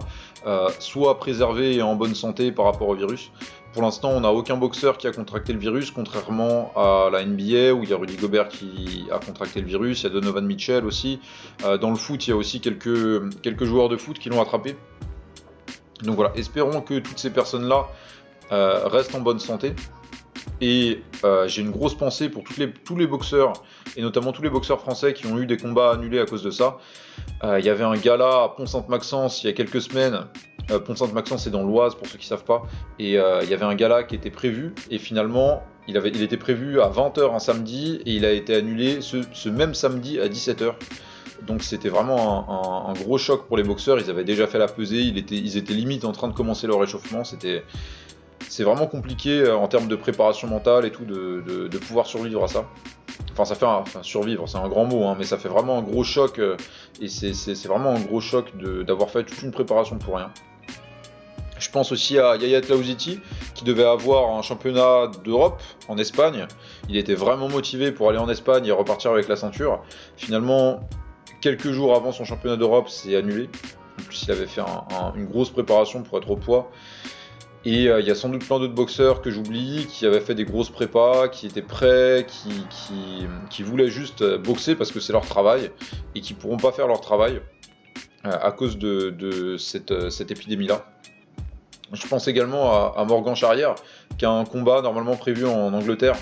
euh, 0.46 0.68
soient 0.78 1.18
préservées 1.18 1.76
et 1.76 1.82
en 1.82 1.94
bonne 1.96 2.14
santé 2.14 2.52
par 2.52 2.66
rapport 2.66 2.88
au 2.88 2.94
virus. 2.94 3.30
Pour 3.72 3.82
l'instant, 3.82 4.10
on 4.10 4.20
n'a 4.20 4.32
aucun 4.32 4.56
boxeur 4.56 4.98
qui 4.98 5.06
a 5.06 5.12
contracté 5.12 5.52
le 5.52 5.60
virus, 5.60 5.92
contrairement 5.92 6.72
à 6.74 7.08
la 7.12 7.24
NBA 7.24 7.72
où 7.72 7.84
il 7.84 7.90
y 7.90 7.92
a 7.92 7.96
Rudy 7.96 8.16
Gobert 8.16 8.48
qui 8.48 9.06
a 9.12 9.18
contracté 9.20 9.60
le 9.60 9.66
virus, 9.66 10.00
il 10.00 10.04
y 10.04 10.06
a 10.06 10.10
Donovan 10.10 10.44
Mitchell 10.44 10.84
aussi. 10.84 11.20
Euh, 11.64 11.78
dans 11.78 11.90
le 11.90 11.96
foot, 11.96 12.26
il 12.26 12.30
y 12.30 12.32
a 12.32 12.36
aussi 12.36 12.60
quelques, 12.60 13.40
quelques 13.42 13.64
joueurs 13.64 13.88
de 13.88 13.96
foot 13.96 14.18
qui 14.18 14.28
l'ont 14.28 14.42
attrapé. 14.42 14.76
Donc 16.02 16.16
voilà, 16.16 16.32
espérons 16.34 16.80
que 16.80 16.98
toutes 16.98 17.20
ces 17.20 17.30
personnes-là 17.30 17.86
euh, 18.50 18.88
restent 18.88 19.14
en 19.14 19.20
bonne 19.20 19.38
santé. 19.38 19.74
Et 20.60 21.02
euh, 21.22 21.46
j'ai 21.46 21.62
une 21.62 21.70
grosse 21.70 21.94
pensée 21.94 22.28
pour 22.28 22.42
les, 22.58 22.72
tous 22.72 22.96
les 22.96 23.06
boxeurs, 23.06 23.52
et 23.96 24.02
notamment 24.02 24.32
tous 24.32 24.42
les 24.42 24.50
boxeurs 24.50 24.80
français 24.80 25.14
qui 25.14 25.26
ont 25.26 25.38
eu 25.38 25.46
des 25.46 25.56
combats 25.56 25.92
annulés 25.92 26.18
à 26.18 26.26
cause 26.26 26.42
de 26.42 26.50
ça. 26.50 26.78
Il 27.42 27.64
y 27.64 27.70
avait 27.70 27.84
un 27.84 27.96
gala 27.96 28.42
à 28.42 28.48
Pont-Sainte-Maxence 28.54 29.42
il 29.42 29.46
y 29.46 29.50
a 29.50 29.52
quelques 29.52 29.80
semaines 29.80 30.26
euh, 30.70 30.78
Pont-Sainte-Maxence, 30.78 31.44
c'est 31.44 31.50
dans 31.50 31.62
l'Oise, 31.62 31.94
pour 31.94 32.06
ceux 32.06 32.18
qui 32.18 32.24
ne 32.26 32.28
savent 32.28 32.44
pas. 32.44 32.62
Et 32.98 33.18
euh, 33.18 33.42
il 33.42 33.50
y 33.50 33.54
avait 33.54 33.64
un 33.64 33.74
gala 33.74 34.04
qui 34.04 34.14
était 34.14 34.30
prévu, 34.30 34.74
et 34.90 34.98
finalement, 34.98 35.62
il, 35.88 35.96
était 35.96 36.36
prévu 36.36 36.80
à 36.80 36.88
20h 36.88 37.34
un 37.34 37.38
samedi, 37.38 38.00
et 38.06 38.12
il 38.12 38.24
a 38.24 38.32
été 38.32 38.54
annulé 38.54 39.00
ce, 39.00 39.48
même 39.48 39.74
samedi 39.74 40.20
à 40.20 40.28
17h. 40.28 40.74
Donc 41.46 41.62
c'était 41.62 41.88
vraiment 41.88 42.86
un, 42.88 42.92
gros 42.92 43.16
choc 43.16 43.46
pour 43.46 43.56
les 43.56 43.62
boxeurs. 43.62 43.98
Ils 43.98 44.10
avaient 44.10 44.24
déjà 44.24 44.46
fait 44.46 44.58
la 44.58 44.66
pesée, 44.66 45.00
ils 45.00 45.16
étaient, 45.56 45.72
limite 45.72 46.04
en 46.04 46.12
train 46.12 46.28
de 46.28 46.34
commencer 46.34 46.66
leur 46.66 46.78
réchauffement. 46.78 47.24
C'était, 47.24 47.64
c'est 48.48 48.62
vraiment 48.62 48.86
compliqué 48.86 49.40
euh, 49.40 49.56
en 49.56 49.66
termes 49.66 49.88
de 49.88 49.96
préparation 49.96 50.48
mentale 50.48 50.84
et 50.84 50.90
tout 50.90 51.04
de, 51.06 51.78
pouvoir 51.78 52.06
survivre 52.06 52.44
à 52.44 52.48
ça. 52.48 52.66
Enfin, 53.32 53.44
ça 53.46 53.54
fait 53.54 53.98
survivre, 54.02 54.46
c'est 54.48 54.58
un 54.58 54.68
grand 54.68 54.84
mot, 54.84 55.04
hein, 55.04 55.16
mais 55.18 55.24
ça 55.24 55.38
fait 55.38 55.48
vraiment 55.48 55.78
un 55.78 55.82
gros 55.82 56.04
choc. 56.04 56.38
et 57.00 57.08
c'est, 57.08 57.66
vraiment 57.66 57.90
un 57.90 58.00
gros 58.00 58.20
choc 58.20 58.52
d'avoir 58.86 59.08
fait 59.08 59.24
toute 59.24 59.42
une 59.42 59.50
préparation 59.50 59.96
pour 59.96 60.16
rien. 60.16 60.30
Je 61.60 61.70
pense 61.70 61.92
aussi 61.92 62.18
à 62.18 62.36
Yaya 62.36 62.62
Tlaouziti, 62.62 63.20
qui 63.54 63.64
devait 63.64 63.84
avoir 63.84 64.36
un 64.36 64.42
championnat 64.42 65.10
d'Europe 65.24 65.62
en 65.88 65.98
Espagne. 65.98 66.46
Il 66.88 66.96
était 66.96 67.14
vraiment 67.14 67.48
motivé 67.48 67.92
pour 67.92 68.08
aller 68.08 68.18
en 68.18 68.28
Espagne 68.28 68.66
et 68.66 68.72
repartir 68.72 69.12
avec 69.12 69.28
la 69.28 69.36
ceinture. 69.36 69.82
Finalement, 70.16 70.80
quelques 71.42 71.70
jours 71.70 71.94
avant 71.94 72.12
son 72.12 72.24
championnat 72.24 72.56
d'Europe, 72.56 72.88
c'est 72.88 73.14
annulé. 73.14 73.50
En 74.00 74.02
plus, 74.04 74.24
il 74.24 74.30
avait 74.32 74.46
fait 74.46 74.62
une 75.14 75.26
grosse 75.26 75.50
préparation 75.50 76.02
pour 76.02 76.18
être 76.18 76.30
au 76.30 76.36
poids. 76.36 76.70
Et 77.66 77.88
euh, 77.88 78.00
il 78.00 78.06
y 78.06 78.10
a 78.10 78.14
sans 78.14 78.30
doute 78.30 78.46
plein 78.46 78.58
d'autres 78.58 78.74
boxeurs 78.74 79.20
que 79.20 79.30
j'oublie 79.30 79.86
qui 79.86 80.06
avaient 80.06 80.20
fait 80.20 80.34
des 80.34 80.46
grosses 80.46 80.70
prépas, 80.70 81.28
qui 81.28 81.46
étaient 81.46 81.60
prêts, 81.60 82.26
qui, 83.50 83.62
voulaient 83.62 83.90
juste 83.90 84.24
boxer 84.38 84.76
parce 84.76 84.90
que 84.90 84.98
c'est 84.98 85.12
leur 85.12 85.26
travail 85.26 85.70
et 86.14 86.22
qui 86.22 86.32
pourront 86.32 86.56
pas 86.56 86.72
faire 86.72 86.86
leur 86.86 87.02
travail 87.02 87.42
euh, 88.24 88.30
à 88.30 88.50
cause 88.52 88.78
de, 88.78 89.56
cette 89.58 90.30
épidémie-là. 90.30 90.86
Je 91.92 92.06
pense 92.06 92.28
également 92.28 92.94
à, 92.94 93.04
Morgan 93.04 93.34
Charrière, 93.34 93.74
qui 94.16 94.24
a 94.24 94.30
un 94.30 94.44
combat 94.44 94.80
normalement 94.82 95.16
prévu 95.16 95.46
en 95.46 95.72
Angleterre. 95.72 96.16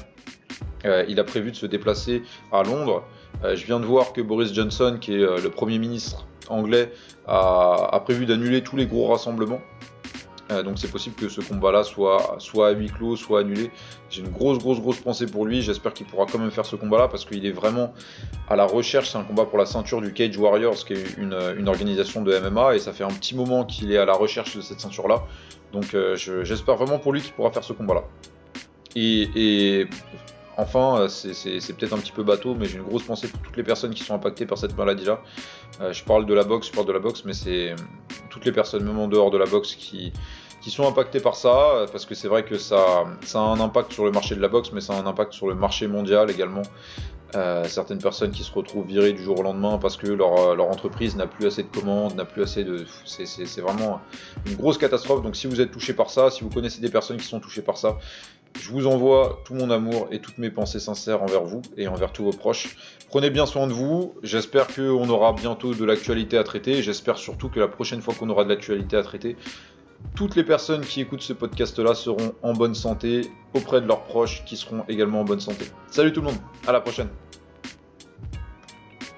Euh, 0.84 1.04
il 1.08 1.18
a 1.20 1.24
prévu 1.24 1.50
de 1.50 1.56
se 1.56 1.66
déplacer 1.66 2.22
à 2.52 2.62
Londres. 2.62 3.02
Euh, 3.44 3.56
je 3.56 3.66
viens 3.66 3.80
de 3.80 3.84
voir 3.84 4.12
que 4.12 4.20
Boris 4.20 4.52
Johnson, 4.52 4.98
qui 5.00 5.14
est 5.14 5.22
euh, 5.22 5.38
le 5.42 5.50
Premier 5.50 5.78
ministre 5.78 6.26
anglais, 6.48 6.92
a, 7.26 8.00
prévu 8.04 8.26
d'annuler 8.26 8.62
tous 8.62 8.76
les 8.76 8.86
gros 8.86 9.06
rassemblements. 9.06 9.60
donc 10.64 10.78
c'est 10.78 10.90
possible 10.90 11.14
que 11.14 11.28
ce 11.28 11.42
combat-là 11.42 11.84
soit, 11.84 12.36
soit 12.38 12.68
à 12.68 12.70
huis 12.70 12.88
clos, 12.88 13.16
soit 13.16 13.40
annulé. 13.40 13.70
J'ai 14.08 14.22
une 14.22 14.30
grosse, 14.30 14.56
grosse, 14.56 14.80
grosse 14.80 15.00
pensée 15.00 15.26
pour 15.26 15.44
lui. 15.44 15.60
J'espère 15.60 15.92
qu'il 15.92 16.06
pourra 16.06 16.24
quand 16.24 16.38
même 16.38 16.50
faire 16.50 16.64
ce 16.64 16.76
combat-là 16.76 17.08
parce 17.08 17.26
qu'il 17.26 17.44
est 17.44 17.52
vraiment 17.52 17.92
à 18.48 18.56
la 18.56 18.64
recherche. 18.64 19.10
C'est 19.10 19.18
un 19.18 19.24
combat 19.24 19.44
pour 19.44 19.58
la 19.58 19.66
ceinture 19.66 20.00
du 20.00 20.14
Cage 20.14 20.38
Warriors, 20.38 20.86
qui 20.86 20.94
est 20.94 21.18
une, 21.18 21.36
une 21.58 21.68
organisation 21.68 22.22
de 22.22 22.38
MMA, 22.38 22.76
et 22.76 22.78
ça 22.78 22.94
fait 22.94 23.04
un 23.04 23.12
petit 23.12 23.36
moment 23.36 23.66
qu'il 23.66 23.92
est 23.92 23.98
à 23.98 24.06
la 24.06 24.14
recherche 24.14 24.56
de 24.56 24.62
cette 24.62 24.80
ceinture-là. 24.80 25.22
Donc 25.72 25.94
euh, 25.94 26.16
j'espère 26.16 26.76
vraiment 26.76 26.98
pour 26.98 27.12
lui 27.12 27.20
qu'il 27.20 27.32
pourra 27.32 27.50
faire 27.50 27.64
ce 27.64 27.72
combat-là. 27.72 28.04
Et, 28.96 29.86
enfin, 30.56 31.02
euh, 31.02 31.08
c'est 31.08 31.76
peut-être 31.76 31.92
un 31.92 31.98
petit 31.98 32.12
peu 32.12 32.24
bateau, 32.24 32.54
mais 32.54 32.66
j'ai 32.66 32.78
une 32.78 32.84
grosse 32.84 33.04
pensée 33.04 33.28
pour 33.28 33.40
toutes 33.40 33.56
les 33.56 33.62
personnes 33.62 33.94
qui 33.94 34.02
sont 34.02 34.14
impactées 34.14 34.46
par 34.46 34.58
cette 34.58 34.76
maladie-là. 34.76 35.20
Euh, 35.80 35.92
je 35.92 36.02
parle 36.04 36.26
de 36.26 36.34
la 36.34 36.42
boxe, 36.42 36.68
je 36.68 36.72
parle 36.72 36.86
de 36.86 36.92
la 36.92 36.98
boxe, 36.98 37.22
mais 37.24 37.32
c'est 37.32 37.76
toutes 38.30 38.44
les 38.44 38.52
personnes, 38.52 38.84
même 38.84 38.98
en 38.98 39.08
dehors 39.08 39.30
de 39.30 39.38
la 39.38 39.46
boxe, 39.46 39.74
qui, 39.74 40.12
sont 40.68 40.86
impactées 40.86 41.20
par 41.20 41.34
ça, 41.34 41.86
parce 41.92 42.04
que 42.04 42.14
c'est 42.14 42.28
vrai 42.28 42.44
que 42.44 42.58
ça 42.58 43.06
a 43.34 43.38
un 43.38 43.58
impact 43.58 43.90
sur 43.90 44.04
le 44.04 44.10
marché 44.10 44.34
de 44.34 44.42
la 44.42 44.48
boxe, 44.48 44.70
mais 44.72 44.82
ça 44.82 44.92
a 44.92 45.00
un 45.00 45.06
impact 45.06 45.32
sur 45.32 45.48
le 45.48 45.54
marché 45.54 45.86
mondial 45.86 46.30
également. 46.30 46.60
Certaines 47.32 47.98
personnes 47.98 48.30
qui 48.30 48.42
se 48.42 48.52
retrouvent 48.52 48.86
virées 48.86 49.12
du 49.12 49.22
jour 49.22 49.40
au 49.40 49.42
lendemain 49.42 49.78
parce 49.78 49.96
que 49.96 50.06
leur, 50.06 50.38
euh, 50.38 50.54
leur 50.54 50.68
entreprise 50.68 51.14
n'a 51.14 51.26
plus 51.26 51.46
assez 51.46 51.62
de 51.62 51.68
commandes, 51.68 52.14
n'a 52.16 52.24
plus 52.24 52.42
assez 52.42 52.64
de... 52.64 52.86
C'est 53.04 53.60
vraiment 53.60 54.00
une 54.46 54.56
grosse 54.56 54.78
catastrophe. 54.78 55.22
Donc 55.22 55.36
si 55.36 55.46
vous 55.46 55.60
êtes 55.60 55.70
touché 55.70 55.92
par 55.92 56.10
ça, 56.10 56.30
si 56.30 56.42
vous 56.42 56.50
connaissez 56.50 56.80
des 56.80 56.88
personnes 56.90 57.18
qui 57.18 57.26
sont 57.26 57.40
touchées 57.40 57.62
par 57.62 57.76
ça, 57.76 57.98
Je 58.60 58.70
vous 58.72 58.86
envoie 58.86 59.42
tout 59.44 59.54
mon 59.54 59.70
amour 59.70 60.08
et 60.10 60.20
toutes 60.20 60.38
mes 60.38 60.50
pensées 60.50 60.80
sincères 60.80 61.22
envers 61.22 61.44
vous 61.44 61.62
et 61.76 61.86
envers 61.86 62.12
tous 62.12 62.24
vos 62.24 62.32
proches. 62.32 62.76
Prenez 63.08 63.30
bien 63.30 63.46
soin 63.46 63.66
de 63.66 63.72
vous. 63.72 64.14
J'espère 64.22 64.66
qu'on 64.66 65.08
aura 65.08 65.32
bientôt 65.32 65.74
de 65.74 65.84
l'actualité 65.84 66.36
à 66.36 66.44
traiter. 66.44 66.82
J'espère 66.82 67.18
surtout 67.18 67.48
que 67.48 67.60
la 67.60 67.68
prochaine 67.68 68.00
fois 68.00 68.14
qu'on 68.14 68.28
aura 68.30 68.44
de 68.44 68.48
l'actualité 68.48 68.96
à 68.96 69.02
traiter, 69.02 69.36
toutes 70.14 70.36
les 70.36 70.44
personnes 70.44 70.82
qui 70.82 71.00
écoutent 71.00 71.22
ce 71.22 71.32
podcast-là 71.32 71.94
seront 71.94 72.34
en 72.42 72.52
bonne 72.52 72.74
santé 72.74 73.30
auprès 73.54 73.80
de 73.80 73.86
leurs 73.86 74.04
proches 74.04 74.44
qui 74.44 74.56
seront 74.56 74.84
également 74.88 75.20
en 75.20 75.24
bonne 75.24 75.40
santé. 75.40 75.66
Salut 75.90 76.12
tout 76.12 76.20
le 76.20 76.26
monde, 76.26 76.38
à 76.66 76.72
la 76.72 76.80
prochaine. 76.80 77.08